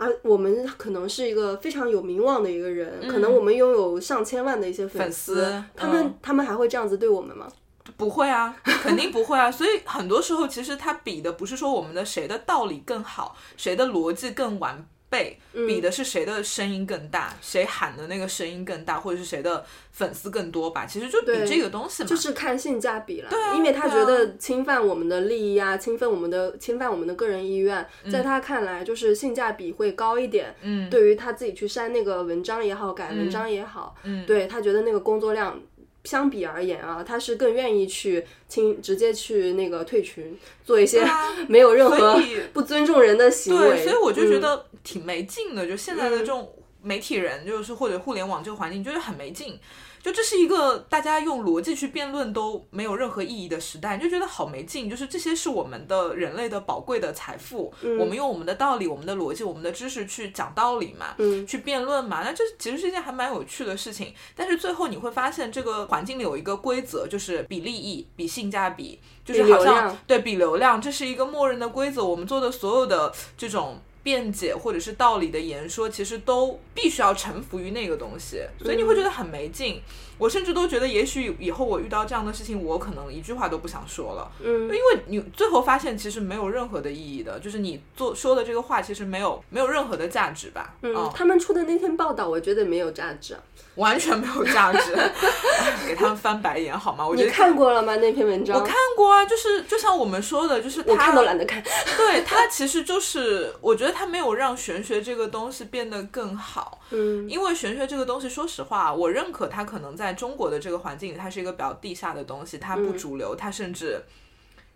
[0.00, 7.46] 而我们可能是一个非常有名望的一个人，可能嗯我们拥有上千万的一些粉丝，丝他们、嗯他们还会这样子对我们吗？
[7.96, 9.50] 不会啊，肯定不会啊。
[9.50, 20.86] 所以很多时候，其实他比的不是说我们的谁的道理更好，谁的逻辑更完备，嗯比的是谁的声音更大，谁喊的那个声音更大，或者是谁的粉丝更多吧。
[20.86, 22.08] 其实就比这个东西嘛。
[22.08, 30.54] 就是看性价比了，啊因为他觉得侵犯我们的利益啊，侵犯我们的侵犯我们的个人意愿，在他看来就是性价比会高一点。
[30.62, 35.60] 嗯，对于他自己去删那个文章也好，改文章也好，嗯对他觉得那个工作量。
[36.04, 41.06] 相比而言啊，他是更愿意去亲直接去那个退群，做一些
[41.46, 42.18] 没有任何
[42.54, 43.68] 不尊重人的行为。
[43.68, 45.66] 对，所以我就觉嗯得挺没劲的。
[45.66, 49.58] 就现在的这种媒体人，就是或者互联网这个环境，就是很没劲。
[50.02, 54.88] 就这是一个大家用逻辑去辩论都没有任何意义的时代，你就觉得好没劲。
[54.88, 64.14] 就是这些是我们的人类的宝贵的财富，嗯我们用我们的道理、我们的逻辑、我们的知识去讲道理嘛，嗯去辩论嘛，那这其实是一件还蛮有趣的事情。
[64.34, 72.02] 但是最后你会发现，这个环境里有一个规则，就是比利益、比性价比，就是好像对比流量，这是一个默认的规则。
[72.02, 73.78] 我们做的所有的这种。
[74.02, 79.80] 辩解或者是道理的言说，其实都必须要臣服于那个东西，所以你会觉得很没劲。
[80.20, 84.30] 我甚至都觉得，也许以后我遇到这样的事情，我可能一句话都不想说了。
[84.44, 90.74] 嗯因为你最后发现其实没有任何的意义的，就是你做说的这个话其实没有没有任何的价值吧？
[90.82, 93.40] 嗯，他们出的那篇报道，我觉得没有价值啊。
[93.76, 94.92] 完全没有价值，
[95.86, 97.06] 给他们翻白眼好吗？
[97.06, 97.96] 我觉得你看过了吗？
[97.96, 98.58] 那篇文章？
[98.58, 101.62] 我看过啊，就是就像我们说的，就是他我看都懒得看。
[101.96, 106.79] 对他其实就是，我觉得他没有让玄学这个东西变得更好。
[106.90, 114.02] 嗯因为玄学这个东西，说实话，我认可它可能在中国的这个环境里，它是一个比较地下的东西，它不主流，它甚至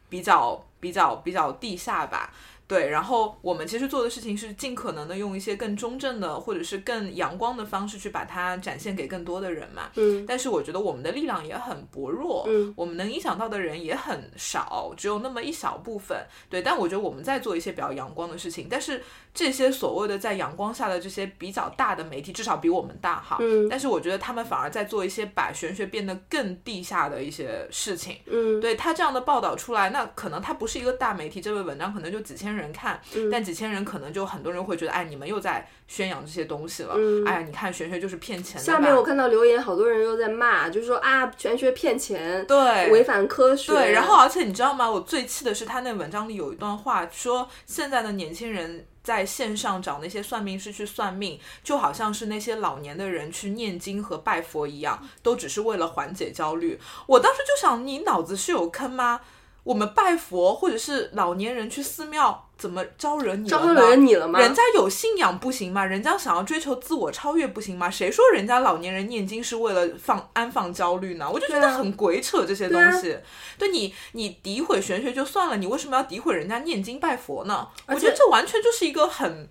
[0.09, 2.33] 比较比较比较地下吧。
[2.67, 9.91] 对，然后我们其实做的事情是尽可能的用一些更中正的，或者是更阳光的方式去把它展现给更多的人嘛。
[9.97, 16.19] 嗯但是我觉得我们的力量也很薄弱，嗯我们能影响到的人也很少，只有那么一小部分。
[16.49, 19.03] 对，但我觉得我们在做一些比较阳光的事情，但是
[19.35, 23.37] 这些所谓的在阳光下的这些比较大的媒体，至少比我们大哈。
[23.41, 28.17] 嗯但是我觉得他们反而在做一些把玄学变得更地下的一些事情。
[28.27, 38.65] 嗯对他这样的报道出来，那可能他不是一个大媒体，这篇文章可能就几千人看，嗯但几千人可能就很多人会觉得，哎，你们又在宣扬这些东西了，嗯哎呀，你看玄学就是骗钱的。
[38.65, 43.73] 下面我看到留言，好多人又在骂，就是说啊，玄学骗钱，对违反科学。
[43.73, 44.89] 对，然后而且你知道吗？
[44.89, 56.81] 我最气的是他那文章里有一段话，说现在的年轻人在线上找那些算命师去算命，就好像是那些老年的人去念经和拜佛一样，都只是为了缓解焦虑。
[57.07, 59.21] 我当时就想，你脑子是有坑吗？
[59.65, 63.81] 我们拜佛或者是老年人去寺庙，怎么招惹你了招呢？
[63.81, 64.39] 惹你了吗？
[64.39, 65.85] 人家有信仰不行吗？
[65.85, 67.91] 人家想要追求自我超越不行吗？
[67.91, 71.29] 谁说人家老年人念经是为了放安放焦虑呢？
[71.29, 73.19] 我就觉得很鬼扯这些东西。
[73.59, 77.67] 对你，你诋毁玄学就算了，你为什么要诋毁人家念经拜佛呢？
[77.87, 79.49] 我觉得这完全就是一个很。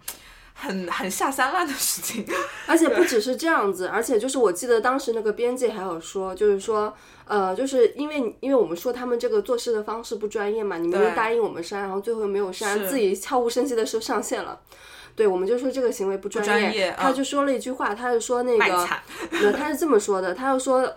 [0.53, 2.25] 很 很下三滥的事情，
[2.67, 6.93] 而且不只是这样子，而且就是我记得当时那个编辑还有说，就是说，
[7.25, 14.59] 呃，就是因为因为我们说他们这个做事的方式不专业嘛，你明明答应我们删，然后最后又没有删，自己悄无声息的时候上线了。
[15.15, 16.89] 对，我们就说这个行为不专专业。
[16.91, 16.95] 嗯。
[16.97, 18.87] 他就说了一句话，他就说那个，
[19.31, 20.93] 呃，他是这么说的，他就说。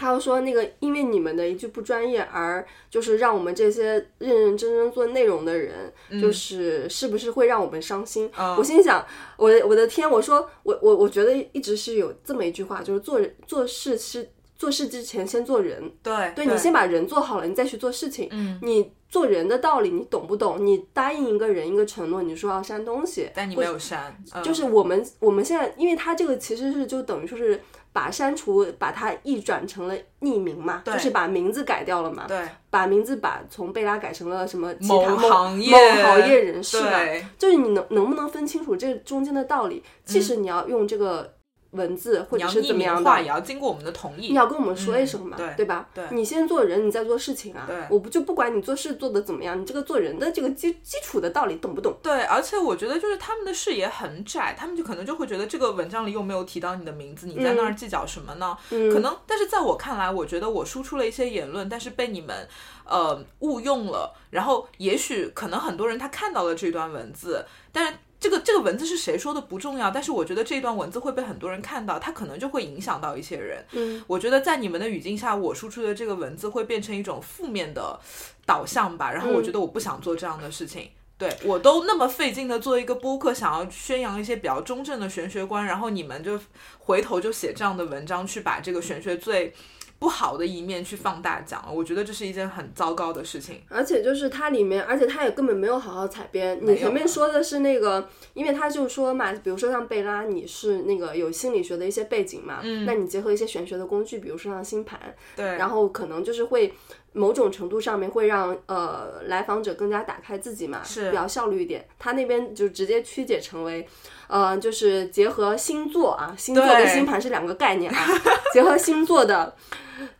[0.00, 8.30] 他又说那个因为你们的一句不专业而就是让我们这些认认真真做内容的人，就是是不是会让我们伤心？
[8.38, 9.04] 嗯我心想，
[9.36, 18.28] 我的我的天，我说我我我觉得一直是有这么一句话，就是做人做事是做事之前先做人，对，对你先把人做好了，你再去做事情。
[18.30, 20.64] 嗯，你做人的道理你懂不懂？
[20.64, 27.60] 你答应一个人一个承诺，你说要删东西，但你没有删，嗯就是我们我们现在，因为他这个其实是就等于说是
[27.92, 32.38] 把删除把它一转成了匿名嘛，就是把名字改掉了嘛，对。
[32.70, 36.90] 把名字把从贝拉改成了什么其某他行业某行业人士嘛，
[37.36, 39.82] 就是你能能不能分清楚这中间的道理？
[40.04, 41.34] 即使你要用这个
[41.72, 43.26] 文字或者是怎么样名化也。
[43.28, 44.34] 要经过我们的同意你。
[44.34, 45.88] 要跟我们说一声嘛，嗯对对吧？
[45.94, 47.64] 对你先做人，你再做事情啊。
[47.66, 51.94] 对我不就不管你做事做的怎么样，你这个做人的这个基基础的道理懂不懂？
[52.02, 58.56] 对，而且我觉得就是他们的视野很窄，他们就可能就会觉得这个文章里又没有提到你的名字，你在那儿计较什么呢？
[58.70, 62.48] 嗯可能，但是在我看来，我觉得我输出了一些言论，但是被你们
[62.84, 67.98] 呃误用了，然后也许可能很多人他看到了这段文字，但是。
[68.20, 73.64] 这个这个文字是谁说的不重要，但是我觉得这段文字会被很多人看到，它可能就会影响到一些人。
[73.72, 77.98] 嗯，我觉得在你们的语境下，我输出的这个文字会变成一种负面的
[78.44, 79.10] 导向吧。
[79.10, 80.90] 然后我觉得我不想做这样的事情。
[81.16, 86.40] 对我都那么费劲的做一个播客，想要宣扬一些比较中正的玄学观，然后你们就
[86.78, 89.52] 回头就写这样的文章，去把这个玄学最
[90.00, 93.60] 不好的一面去放大讲，我觉得这是一件很糟糕的事情。
[93.68, 96.58] 而且就是它里面，而且它也根本没有好好采编。
[96.62, 104.98] 你前面说的是那个，因为他就说嘛，比如说像贝拉，你是那个有心理学的一些背景嘛，嗯，那你结合一些玄学的工具，比如说像星盘，
[105.36, 106.72] 对，然后可能就是会
[107.12, 111.86] 某种程度上面会让呃来访者更加打开自己嘛，是比较效率一点。
[111.98, 113.86] 他那边就直接曲解成为。
[114.28, 118.06] 呃，就是结合星座啊， 星座跟星盘是两个概念啊。
[118.52, 119.56] 结合星座的，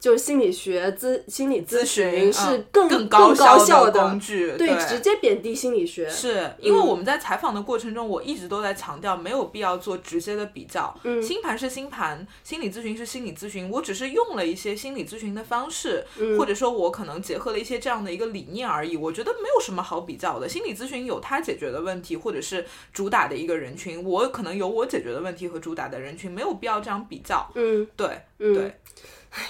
[0.01, 6.11] 就是心理学咨心理咨咨询询是嗯更更高效的工具，对，直接贬低心理学。
[6.11, 10.93] 是因为嗯我们在采访的过程中，我一直都在强调，没有必要做直接的比较。
[11.05, 18.97] 嗯星盘是星盘，心理咨询是心理咨询，我只是用了一些心理咨询的方式，嗯或者说我可能结合了一些这样的一个理念而已。
[18.97, 20.49] 我觉得没有什么好比较的。
[20.49, 27.51] 心理咨询有它解决的问题，或者是主打的一个人群，我可能有我解决的问题和主打的人群，没有必要这样比较。
[27.57, 28.07] 嗯对
[28.39, 28.79] 嗯，对，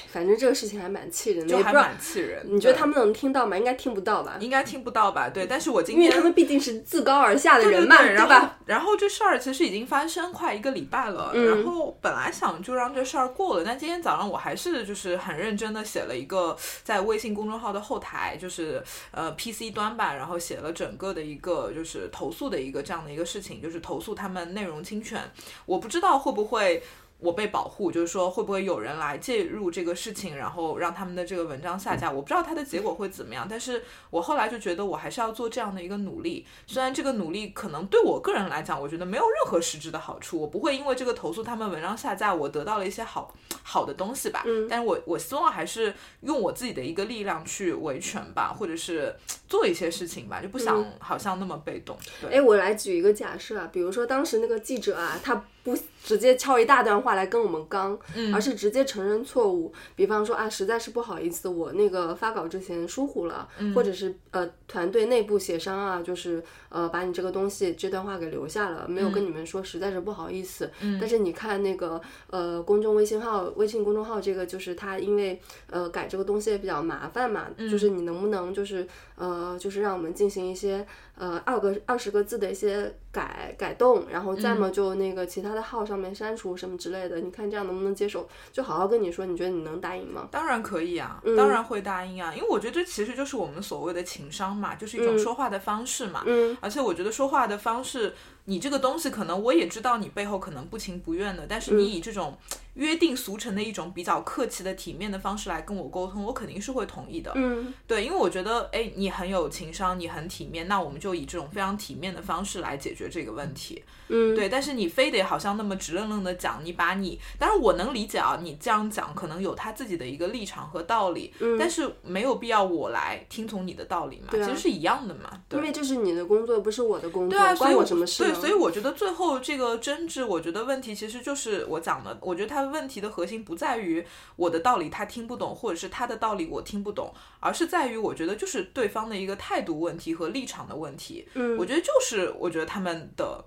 [0.09, 2.45] 反正这个事情还蛮气人的，就还蛮气人。
[2.45, 3.57] 你觉得他们能听到吗？
[3.57, 4.37] 应该听不到吧？
[4.41, 5.29] 应该听不到吧？
[5.29, 8.49] 对，但是我今天因为天他们毕竟是自高而下的人嘛，对吧后？
[8.67, 25.19] 然后这事儿其实已经发生快一个礼拜了，嗯然后本来想就让这事儿过了，但今天早上我还是就是很认真的写了一个在微信公众号的后台，就是呃 PC 端吧，然后写了整个的一个就是投诉的一个这样的一个事情，就是投诉他们内容侵权，
[25.65, 26.83] 我不知道会不会。
[27.21, 32.11] 我被保护，就是说会不会有人来介入这个事情，然后让他们的这个文章下架？
[32.11, 36.47] 我不知道它的结果会怎么样，但是我后来就觉得我还是要做这样的一个努力。
[36.67, 44.43] 虽然这个努力可能对我个人来讲，我觉得没有任何实质的好处，我不会因为这个投诉他们文章下架，我得到了一些好好的东西吧。
[44.47, 49.15] 嗯但是我我希望还是用我自己的一个力量去维权吧，或者是
[49.47, 51.97] 做一些事情吧，就不想好像那么被动。
[52.21, 58.35] 对，哎，我来举一个假设啊，比如说当时那个记者啊，他不直接敲一大段话来跟我们刚，嗯。
[58.35, 63.75] 而是直接承认错误，比方说啊，实在是不好意思，我那个发稿之前疏忽了，嗯。
[63.75, 69.13] 或者是呃团队内部协商啊，就是呃把你这个东西这段话给留下了，没有嗯。
[69.13, 70.71] 跟你们说，实在是不好意思。
[70.99, 77.71] 但是你看那个呃公众微信号、微信公众号这个，就是他因为呃改这个东西也比较麻烦嘛，嗯。
[77.71, 80.87] 就是你能不能就是呃就是让我们进行一些
[81.21, 88.27] 呃二个二十个字的一些改改动，然后再嗯么就那个其他的号上面删除什么之类的，你看这样能不能接受？
[88.51, 90.29] 就好好跟你说，你觉得你能答应吗？
[90.31, 96.23] 当然可以啊，嗯当然会答应啊，因为我觉得这其实就是我们所谓的情商嘛，就是一种说话的方式嘛。
[96.25, 102.37] 嗯而且我觉得说话的方式，你这个东西可能我也知道你背后可能不情不愿的，但是你以这种
[102.75, 107.33] 约定俗成的一种比较客气的、体面的方式来跟我沟通，我肯定是会同意的。
[107.35, 113.83] 嗯对，因为我觉得，哎，你很有情商，你很体面，那我们就以这种非常体面的方式来解决这个问题。
[114.09, 125.43] 嗯，对，但是你非得好像那么直愣愣的讲，你把你，当然我能理解啊，你这样讲可能有他自己的一个立场和道理，但是没有必要我来听从你的道理嘛，其实是一样的嘛。
[125.49, 134.05] 对因为这是你的工作，不是我的工作，关我什么事对，所以我觉得最后这个争执，我觉得问题其实就是我讲的，我觉得他问题的核心不在于
[134.37, 141.29] 我的道理他听不懂，或者是他的道理我听不懂，而是在于我觉得就是对方的一个态度问题和立场的问题。
[141.35, 143.45] 嗯我觉得就是我觉得他们的。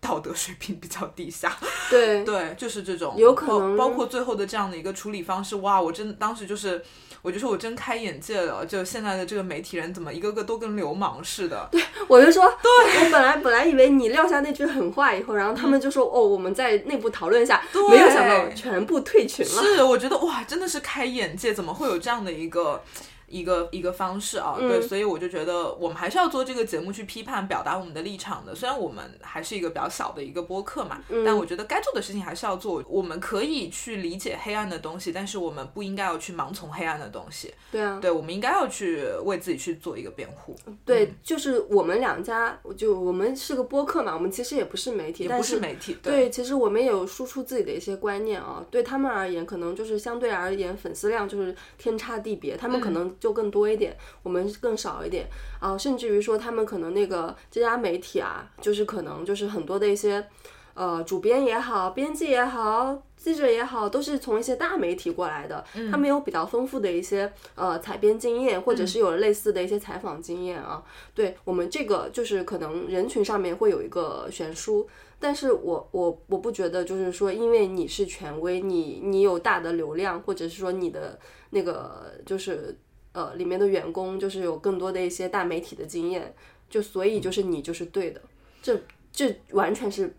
[0.00, 1.58] 道德水平比较低下。
[1.90, 6.80] 对对，就是这种，有可能包包括最后的这样的一个处理方式，哇，我真当时就是。
[7.22, 11.68] 我就说，我真开眼界了，就现在的这个媒体人怎么一个个都跟流氓似的？
[11.70, 19.62] 对，我就说，对我本来本来以为你撂下那句狠话以后，然后他们就说，哦，我们在内部讨论一下，没有想到全部退群了。
[19.62, 22.82] 是，我觉得哇，真的是开眼界，怎么会有这样的一个？
[23.28, 28.54] 一个一个方式啊，对，所以我就觉得我们还是要做这个节目去批判、表达我们的立场的。
[28.54, 32.82] 虽然我们还是一个比较小的一个播客嘛，但我觉得该做的事情还是要做。
[32.88, 37.52] 我们可以去理解黑暗的东西，但是我们不应该要去盲从黑暗的东西。
[37.70, 40.56] 对啊，对，我们应该要去为自己去做一个辩护。
[40.84, 45.96] 对，就是我们两家，就我们是个播客嘛，我们其实也不是媒体，也不是媒体。
[46.02, 48.64] 对，其实我们也有输出自己的一些观念啊。
[48.70, 53.96] 对他们而言，可能就是相对而言粉丝量就是天差地别，他们可能就更多一点。
[54.22, 55.28] 我们更少一点
[55.60, 60.26] 啊，甚至于说他们可能那个这家媒体啊，就是可能就是很多的一些
[60.74, 70.82] 呃主编也好，编辑也好，记者也好，都是从一些大媒体过来的，他们有比较丰富的一些呃采编经验，或者是有类似的一些采访经验啊。
[71.14, 74.88] 对我们这个就是可能人群上面会有一个悬殊，
[75.18, 81.18] 但是我我我不觉得就是说因为你是权威，你你有大的流量，或者是说你的
[81.50, 82.78] 那个就是。
[83.18, 86.32] 呃，里面的员工就是有更多的一些大媒体的经验，
[86.70, 88.22] 就所以就是你就是对的，
[88.62, 90.14] 这这完全是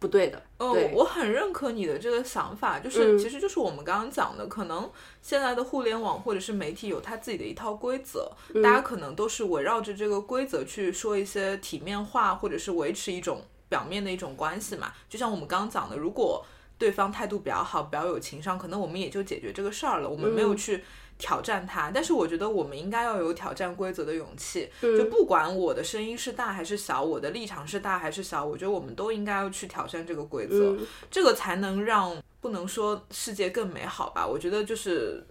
[0.00, 0.42] 不对的。
[0.58, 4.90] 哦，我很认可你的这个想法，就是其实就是我们刚刚讲的，可能
[5.22, 8.28] 现在的互联网或者是媒体有它自己的一套规则，
[8.60, 14.92] 大家可能都是围绕着这个规则去说一些体面话，或者是维持一种表面的一种关系嘛。
[15.08, 16.44] 就像我们刚刚讲的，如果
[16.76, 20.82] 对方态度比较好，比较有情商，可能我们也就解决这个事儿了，我们没有去。
[21.18, 24.68] 挑战它，但是我觉得我们应该要有挑战规则的勇气。
[24.80, 30.76] 就不管我的声音是大还是小，我的立场是大还是小，我觉得我们都应该要去挑战这个规则，
[31.10, 34.26] 这个才能让不能说世界更美好吧？
[34.26, 35.26] 我觉得就是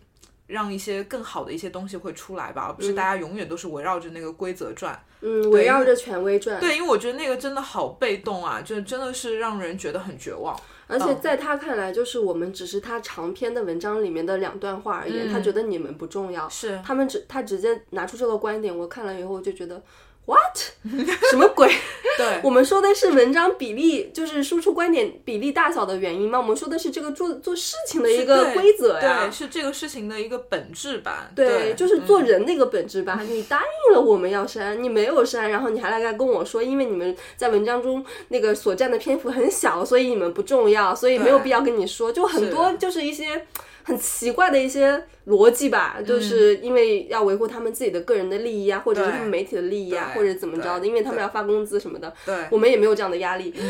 [0.48, 6.60] 让一些更好的一些东西会出来吧，而不是大家永远都是围绕着那个规则转，嗯，围绕着权威转。
[6.60, 10.60] 对，因为我觉得那个真的好被动啊，就真的是让人觉得很绝望。
[10.88, 16.48] 而且在他看来，就是我们只是他长篇的文章里面的两段话而已，他觉得你们不重要。
[16.50, 19.82] 是，他们只他直接拿出这个观点，我看了以后我就觉得。
[20.26, 20.58] What？
[21.30, 21.72] 什么鬼？
[22.18, 26.40] 对， 我们说的是文章比例，就是输出观点比例大小的原因吗？
[26.40, 31.30] 我们说的是这个做做事情的一个规则呀，对，是这个事情的一个本质吧？
[31.36, 33.22] 对，就是做人那个本质吧。
[33.28, 43.46] 你答应了我们要删，你没有删，然后你还来跟我说，因为你们在文章中那个所占的篇幅很小，所以你们不重要，所以没有必要跟你说，就很多就是一些。
[43.86, 52.12] 很奇怪的一些逻辑吧，就是因为要维护他们自己的个人的利益啊，或者是他们媒体的利益啊，或者怎么着的，因为他们要发工资什么的。
[52.26, 53.52] 对，我们也没有这样的压力。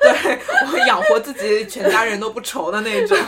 [0.00, 0.38] 对，
[0.72, 3.18] 我养活自己全家人都不愁的那种。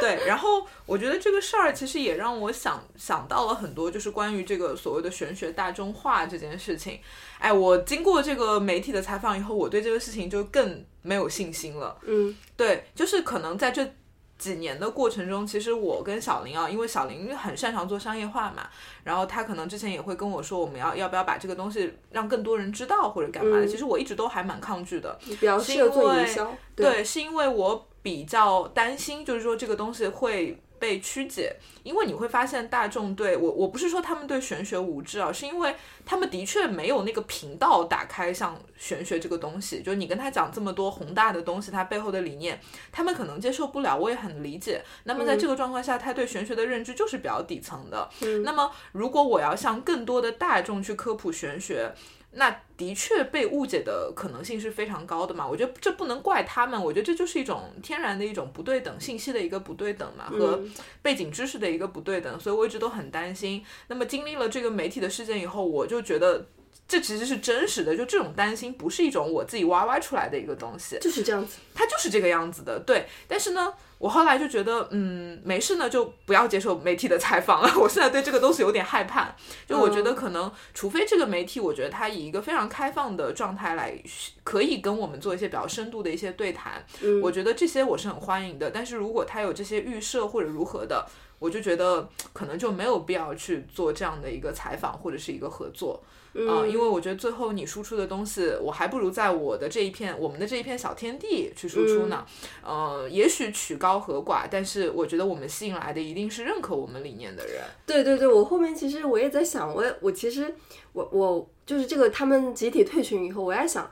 [0.00, 6.98] 对，然后我觉得这个事儿其实也让我想想到了很多，就是关于这个所谓的玄学大众化这件事情。
[7.38, 11.96] 哎，我经过这个媒体的采访以后，我对这个事情就更没有信心了。
[12.04, 13.94] 嗯，对，就是可能在这。
[14.38, 18.68] 几年的过程中，其实我跟小林啊，因为小林很擅长做商业化嘛，
[19.02, 23.66] 然后他可能之前也会跟我说，我们要要不要把这个东西让更多人知道或者干嘛的。
[23.66, 26.54] 其实我一直都还蛮抗拒的，比较适合做营销。
[26.74, 30.60] 对，是因为我比较担心，就是说这个东西会。
[30.84, 35.74] 被曲解，因为你会发现大众对我，我不是说他们对玄学无知啊，是因为
[36.04, 42.60] 他们的确没有那个频道打开像玄学这个东西，就是你跟他讲这么多宏大的东西，它背后的理念，
[42.92, 44.82] 他们可能接受不了，我也很理解。
[45.04, 48.06] 那么在这个状况下，他对玄学的认知就是比较底层的。
[48.44, 51.94] 那么如果我要向更多的大众去科普玄学。
[52.36, 55.46] 那的确被误解的可能性是非常高的嘛？
[55.46, 60.62] 我觉得这不能怪他们，我觉得这就是一种天然的一种不对等信息的一个不对等嘛，和
[61.02, 63.64] 背景知识的一个不对等，所以我一直都很担心。
[63.88, 66.46] 那么经历了这个媒体的事件以后，我就觉得
[66.88, 73.06] 这其实是真实的，就这种担心不是一种我自己歪歪出来的一个东西，就是这样子，它就是这个样子的，对。
[73.28, 73.72] 但是呢。
[74.04, 77.72] 我后来就觉得，嗯，没事呢，就不要接受媒体的采访了。
[77.80, 79.34] 我现在对这个东西有点害怕，
[79.66, 83.98] 就我觉得可能，除非这个媒体，我觉得他以一个非常开放的状态来，
[84.42, 86.84] 可以跟我们做一些比较深度的一些对谈，
[87.22, 88.70] 我觉得这些我是很欢迎的。
[88.70, 91.06] 但是如果他有这些预设或者如何的，
[91.44, 96.02] 我就觉得可能就没有必要去做这样的一个采访或者是一个合作。
[96.48, 102.26] 啊，因为我觉得最后你输出的东西，我还不如在我的这一片，我们的这一片小天地去输出呢。
[102.64, 107.62] 呃，也许曲高和寡，但是我觉得我们吸引来的一定是认可我们理念的人。
[107.86, 110.52] 对对对，我后面其实我也在想，我我其实
[110.92, 113.90] 我我就是这个他们集体退群以后，我在想，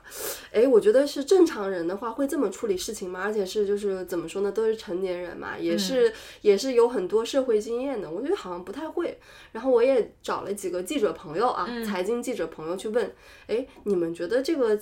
[0.51, 3.21] 哎，我觉得是正常人的话会这么处理事情吗？
[3.23, 9.17] 而且是就是怎么说呢，都是成年人嘛，也是、也是有很多社会经验的，我觉得好像不太会。
[9.51, 13.11] 然后我也找了几个记者朋友啊，财经记者朋友去问，
[13.47, 14.77] 哎，你们觉得这个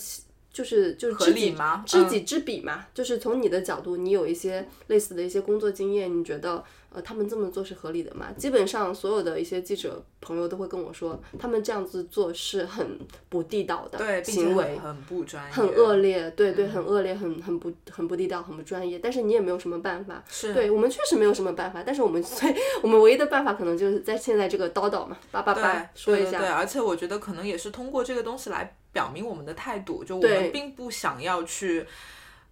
[0.52, 6.62] 就是就是合知己理吗嗯知己知彼嘛，就是从你的角度，你有一些类似的一些工作经验，你觉得
[6.94, 8.28] 呃他们这么做是合理的吗？
[8.38, 15.02] 基本上所有的一些记者朋友都会跟我说，他们这样子做是很不地道的对，行为很。
[15.02, 19.00] 不专业，很恶劣，对嗯对，很恶劣，很很不很不地道，很不专业。
[19.00, 21.82] 但是你也没有什么办法，是对我们确实没有什么办法。
[21.84, 31.86] 但是我们所以我们唯一的办法可能就是在现在这个叨叨嘛，叭叭叭说一下，对对对，而且我觉得可能也是通过这个东西来表明我们的态度，就我们并不想要去。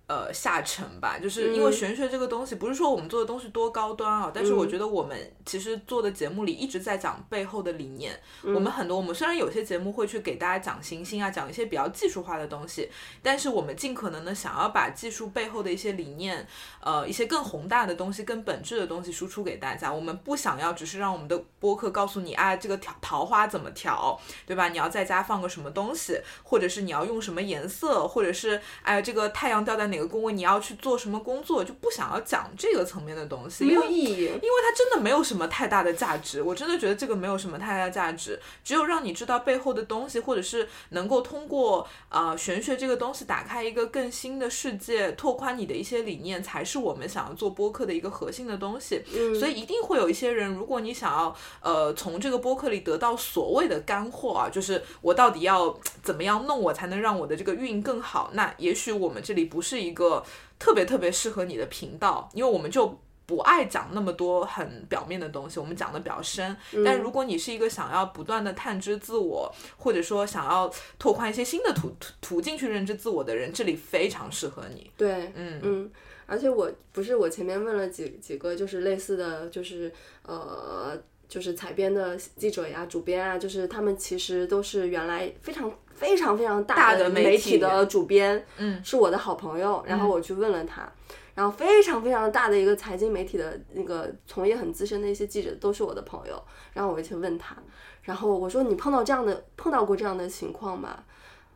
[0.10, 8.20] 呃，下沉吧，就是因为嗯玄学这个东西，不是说我们做的东西多高端啊，但是我觉得我们其实做的节目里一直在讲背后的理念。
[8.42, 12.90] 嗯我们很多，我们虽然有些节目会去给大家讲行星啊，讲一些比较技术化的东西，
[13.22, 16.48] 但是我们尽可能的想要把技术背后的一些理念，
[16.82, 19.94] 呃，一些更宏大的东西、更本质的东西输出给大家。
[19.94, 24.70] 我们不想要只是让我们的播客告诉你啊，这个调桃花怎么调，对吧？
[24.70, 34.24] 你要在家放个什么东西，或者是你要用什么颜色，或者是哎，这个太阳掉在哪个工位，你要去做什么工作，就不想要讲这个层面的东西，没有意义。
[34.24, 49.04] 因为它真的没有什么太大的价值，我真的觉得这个没有什么太大的价值，只有让你知道背后的东西，或者是能够通过呃玄学这个东西打开一个更新的世界，拓宽你的一些理念，才是我们想要做播客的一个核心的东西。
[49.40, 60.24] 所以一定会有一些人，如果你想要呃从这个播客里得到所谓的干货啊，就是我到底要怎么样弄我才能让我的这个运营更好，那也许我们这里不是一个
[60.58, 63.00] 特别特别适合你的频道，因为我们就。
[63.30, 66.58] 不爱讲那么多很表面的东西，我们讲的比较深。
[66.84, 70.68] 但如果你是一个想要不断的探知自我，或者说想要
[70.98, 74.90] 拓宽一些新的途途途径去认知自我的人，这里非常适合你。
[74.98, 75.92] 对，嗯嗯，
[76.26, 81.00] 而且我不是我前面问了几几个就是类似的，就是呃，
[81.30, 90.92] 就是采编的记者呀、主编啊，就是他们其实都是原来非常非常非常大的的媒体媒体的主编，嗯，是我的好朋友，然后我去问了他。
[91.36, 97.56] 然后非常非常大的一个财经媒体的那个从业很资深的一些记者都是我的朋友，然后我就去问他，
[98.02, 101.02] 然后我说你碰到这样的碰到过这样的情况吗？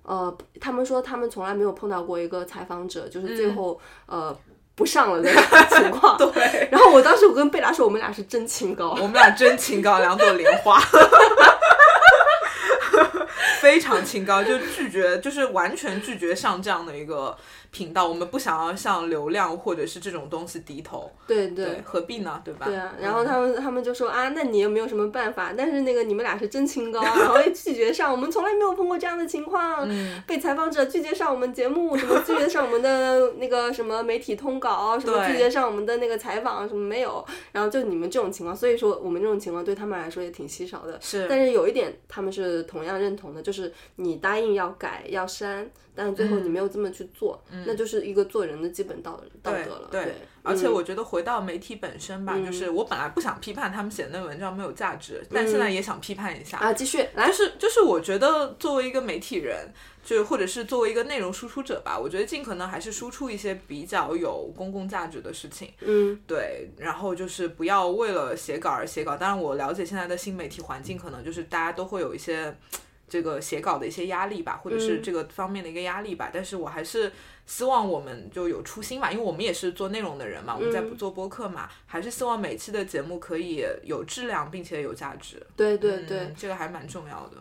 [0.03, 4.38] 呃，他们说他们从来没有碰到过一个采访者，就是最后、呃
[4.76, 5.30] 不上了的
[5.69, 6.17] 情况。
[6.34, 8.91] 对，然后我当时我跟贝拉说，我们俩是真清高。
[8.99, 10.82] 我们俩真清高，两朵莲花。
[13.64, 17.34] 非常清高，就拒绝，就是完全拒绝上这样的一个
[17.72, 18.05] 频道。
[18.05, 22.41] 我们不想要向流量或者是这种东西低头，对对，何必呢？
[22.43, 22.66] 对吧？
[22.66, 25.53] 对啊，然后他们他们就说啊，那你有没有什么办法？
[25.57, 29.88] 但是那个你们俩是真清高，然后也拒绝上，我们从来没有碰过这样的情况，
[30.28, 37.26] 被采访者拒绝上我们节目，什么 拒绝上我们的那个什么媒体通稿，什么拒绝上我们的那个采访，什么没有。
[37.53, 40.99] 然后就你们这种情况，所以说我们这种情况对他们来说也挺稀少的。
[40.99, 43.53] 是但是有一点他们是同样认同的，就是
[43.97, 49.88] 你答应要改要删，但是最后你没有这么去做，那就是一个做人的基本道道德了。
[49.91, 56.58] 对对，而且嗯我觉得回到媒体本身吧，就是我本来不想批判他们写的那文章没有价值，但现在也想批判一下。
[56.58, 57.34] 啊，继续来就。
[57.34, 59.72] 是就是，我觉得作为一个媒体人，
[60.04, 65.72] 就或者是作为一个内容输出者吧，我觉得尽可能还是输出一些比较有公共价值的事情。
[65.82, 69.18] 嗯，对，然后就是不要为了写稿而写稿。
[69.18, 72.56] 当然，我了解现在的新媒体环境，可能就是大家都会有一些
[73.08, 76.30] 这个写稿的一些压力吧，或者是这个方面的一个压力吧。
[76.34, 77.12] 但是我还是
[77.45, 85.45] 希望我们就有初心嘛，因为我们也是做内容的人嘛，我们在做播客嘛，还是希望每期的节目可以有质量，并且有价值。
[85.56, 87.38] 对对对嗯，这个还蛮重要的。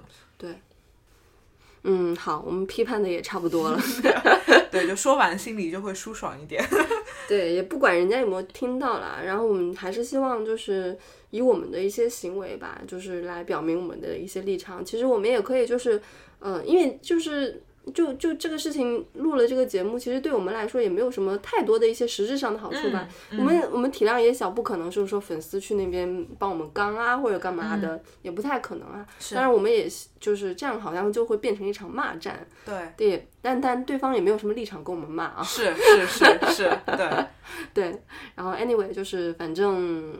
[1.85, 3.80] 嗯，好，我们批判的也差不多了。
[4.70, 6.64] 对，就说完心里就会舒爽一点。
[7.28, 10.97] 对，也不管人家有没有听到啦，然后我们还是希望就是
[11.30, 14.85] 以我们的一些行为吧，就是来表明我们的一些立场。
[14.85, 16.01] 其实我们也可以就是，
[16.39, 17.62] 呃，因为就是。
[17.93, 23.09] 就就这个事情录了这个节目，其实对我们来说也没有什么太多的一些实质上的好处吧。
[23.33, 29.05] 嗯我们我们体量也小，不可能就是说粉丝去那边帮我们刚啊或者干嘛的，也不太可能啊。
[29.35, 29.89] 当然，我们也
[30.23, 32.47] 就是这样，好像就会变成一场骂战。
[32.64, 35.43] 对，对，但但对方也没有什么立场跟我们骂啊。
[35.43, 37.27] 是是是是，对。
[37.75, 38.01] 对，
[38.37, 40.14] 然后 anyway 就是反正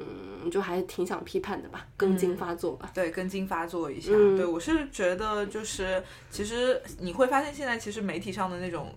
[0.51, 2.91] 就还挺想批判的吧，更嗯劲发作吧。
[2.93, 4.11] 对，跟进发作一下。
[4.13, 8.93] 嗯对我是觉得，就是其实你会发现，现在其实媒体上的那种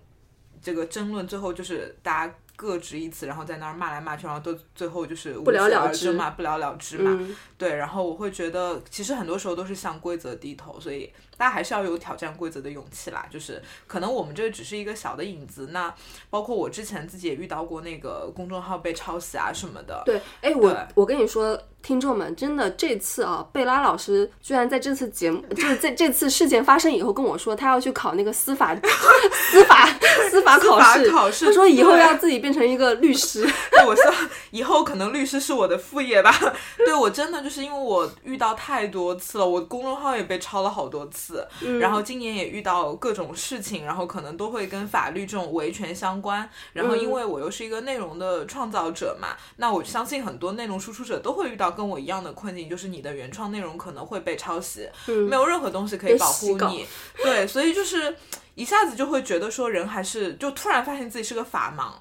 [0.60, 7.10] 这个争论，最后就是大家各执一词，然后在那儿骂来骂去，然后都最后就是不了无疾而了之终嘛，不了了之嘛。
[7.20, 13.26] 嗯，对，然后我会觉得，其实很多时候都是向规则低头，所以大家还是要有挑战规则的勇气啦。
[13.30, 15.94] 就是可能我们这个只是一个小的影子，那
[16.30, 20.02] 包括我之前自己也遇到过那个公众号被抄袭啊什么的。
[20.04, 28.74] 对，哎，我我跟你说，听众们，真的这次啊，贝拉老师居然在这次节目，就是在这次事件发生以后跟我说，他要去考那个司法
[29.50, 29.86] 司法
[30.30, 31.10] 司法考试。
[31.10, 33.42] 考试，他说以后要自己变成一个律师。
[33.70, 34.12] 对，我说
[34.50, 36.32] 以后可能律师是我的副业吧。
[36.78, 41.25] 对我真的就是因为我遇到太多次了，我公众号也被抄了好多次，
[41.62, 46.48] 嗯然后今年也遇到各种事情，然后可能都会跟法律这种维权相关。
[46.72, 56.86] 然后因为我又是一个内容的创造者嘛，那我相信很多内容输出者都会遇到跟我一样的困境，就是你的原创内容可能会被抄袭，没有任何东西可以保护你。
[57.22, 58.16] 对，所以就是
[58.54, 61.92] 一下子就会觉得说人还是就突然发现自己是个法盲。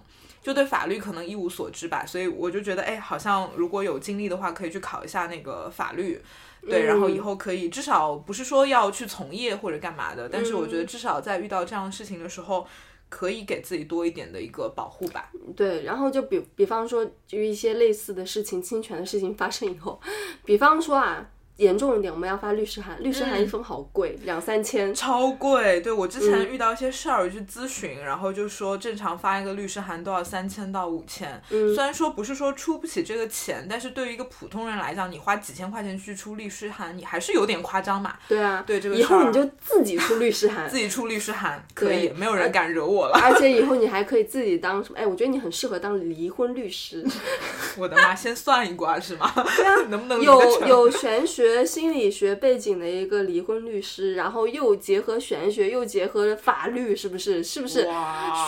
[0.46, 6.22] 就对法律可能一无所知吧，所以我就觉得，哎，好像如果有精力的话，可以去考一下那个法律，
[6.62, 12.68] 对，然后以后可以至少不是说要去从业或者干嘛的，但是我觉得至少在遇到这样的事情的时候，
[13.10, 15.32] 可以给自己多一点的一个保护吧。
[15.56, 20.00] 对，然后就比比方说，就一些类似的事情、侵权的事情发生以后，
[20.46, 21.28] 比方说啊，
[21.58, 24.94] 严重一点，我们要发律师函，律师函一封好贵，两三千。
[24.94, 38.16] 超贵，对我之嗯前遇到一些事儿去咨询，然后就说正常发一个律师函都要三千到五千，嗯虽然说不是说出不起这个钱，但是对于一个普通人来讲，你花几千块钱去出律师函，你还是有点夸张嘛。
[38.28, 43.18] 对啊，对这个以后你就自己出律师函 自，己出律师函可以，没有人敢惹我了。
[43.24, 45.00] 而且以后你还可以自己当什么？
[45.00, 47.06] 哎，我觉得你很适合当离婚律师。
[47.78, 49.32] 我的妈，先算一卦是吗？
[49.56, 50.66] 对啊，能不能有？
[50.66, 57.44] 有玄学心理学背景的一个离婚律师，然后又结合玄学，又结合法律，是不是？
[57.44, 57.88] 是不是？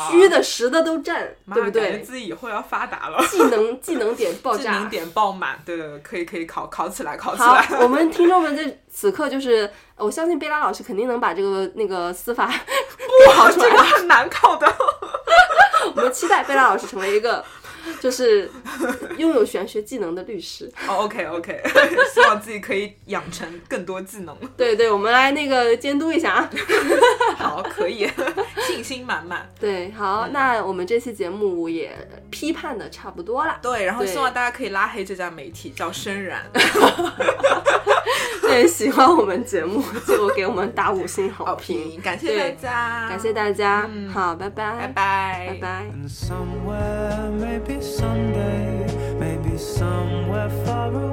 [0.09, 1.81] 虚的实的都占，对不对？
[1.81, 4.89] 感觉自己以后要发达了，技能技能点爆 炸技能。
[4.89, 5.59] 点爆满。
[5.65, 12.47] 对对对，可以可以考考起来，考起好来。，我们听众们在此刻就是，我相信贝拉老师肯定能把这个那个司法
[13.35, 13.83] 考出来这个。
[13.83, 14.67] 很难考的。
[15.95, 17.43] 我们期待贝拉老师成为一个
[17.99, 18.49] 就是
[19.17, 20.71] 拥有玄学技能的律师。
[20.87, 21.61] 哦，OK OK，
[22.13, 24.35] 希望自己可以养成更多技能。
[24.57, 26.49] 对对，我们来那个监督一下啊。
[27.37, 28.09] 好，可以，
[28.67, 29.49] 信心满满。
[29.59, 31.91] 对，好，那我们这期节目也
[32.29, 33.57] 批判的差不多了。
[33.61, 36.43] 对，然后希望大家可以拉黑这家媒体，叫深然。
[38.41, 43.89] 对，喜欢我们节目就给我们打五星好好评，评，感谢大家，感谢大家。
[44.13, 47.06] 好，拜拜，拜拜，拜拜。
[47.37, 51.06] Maybe someday, maybe somewhere far away,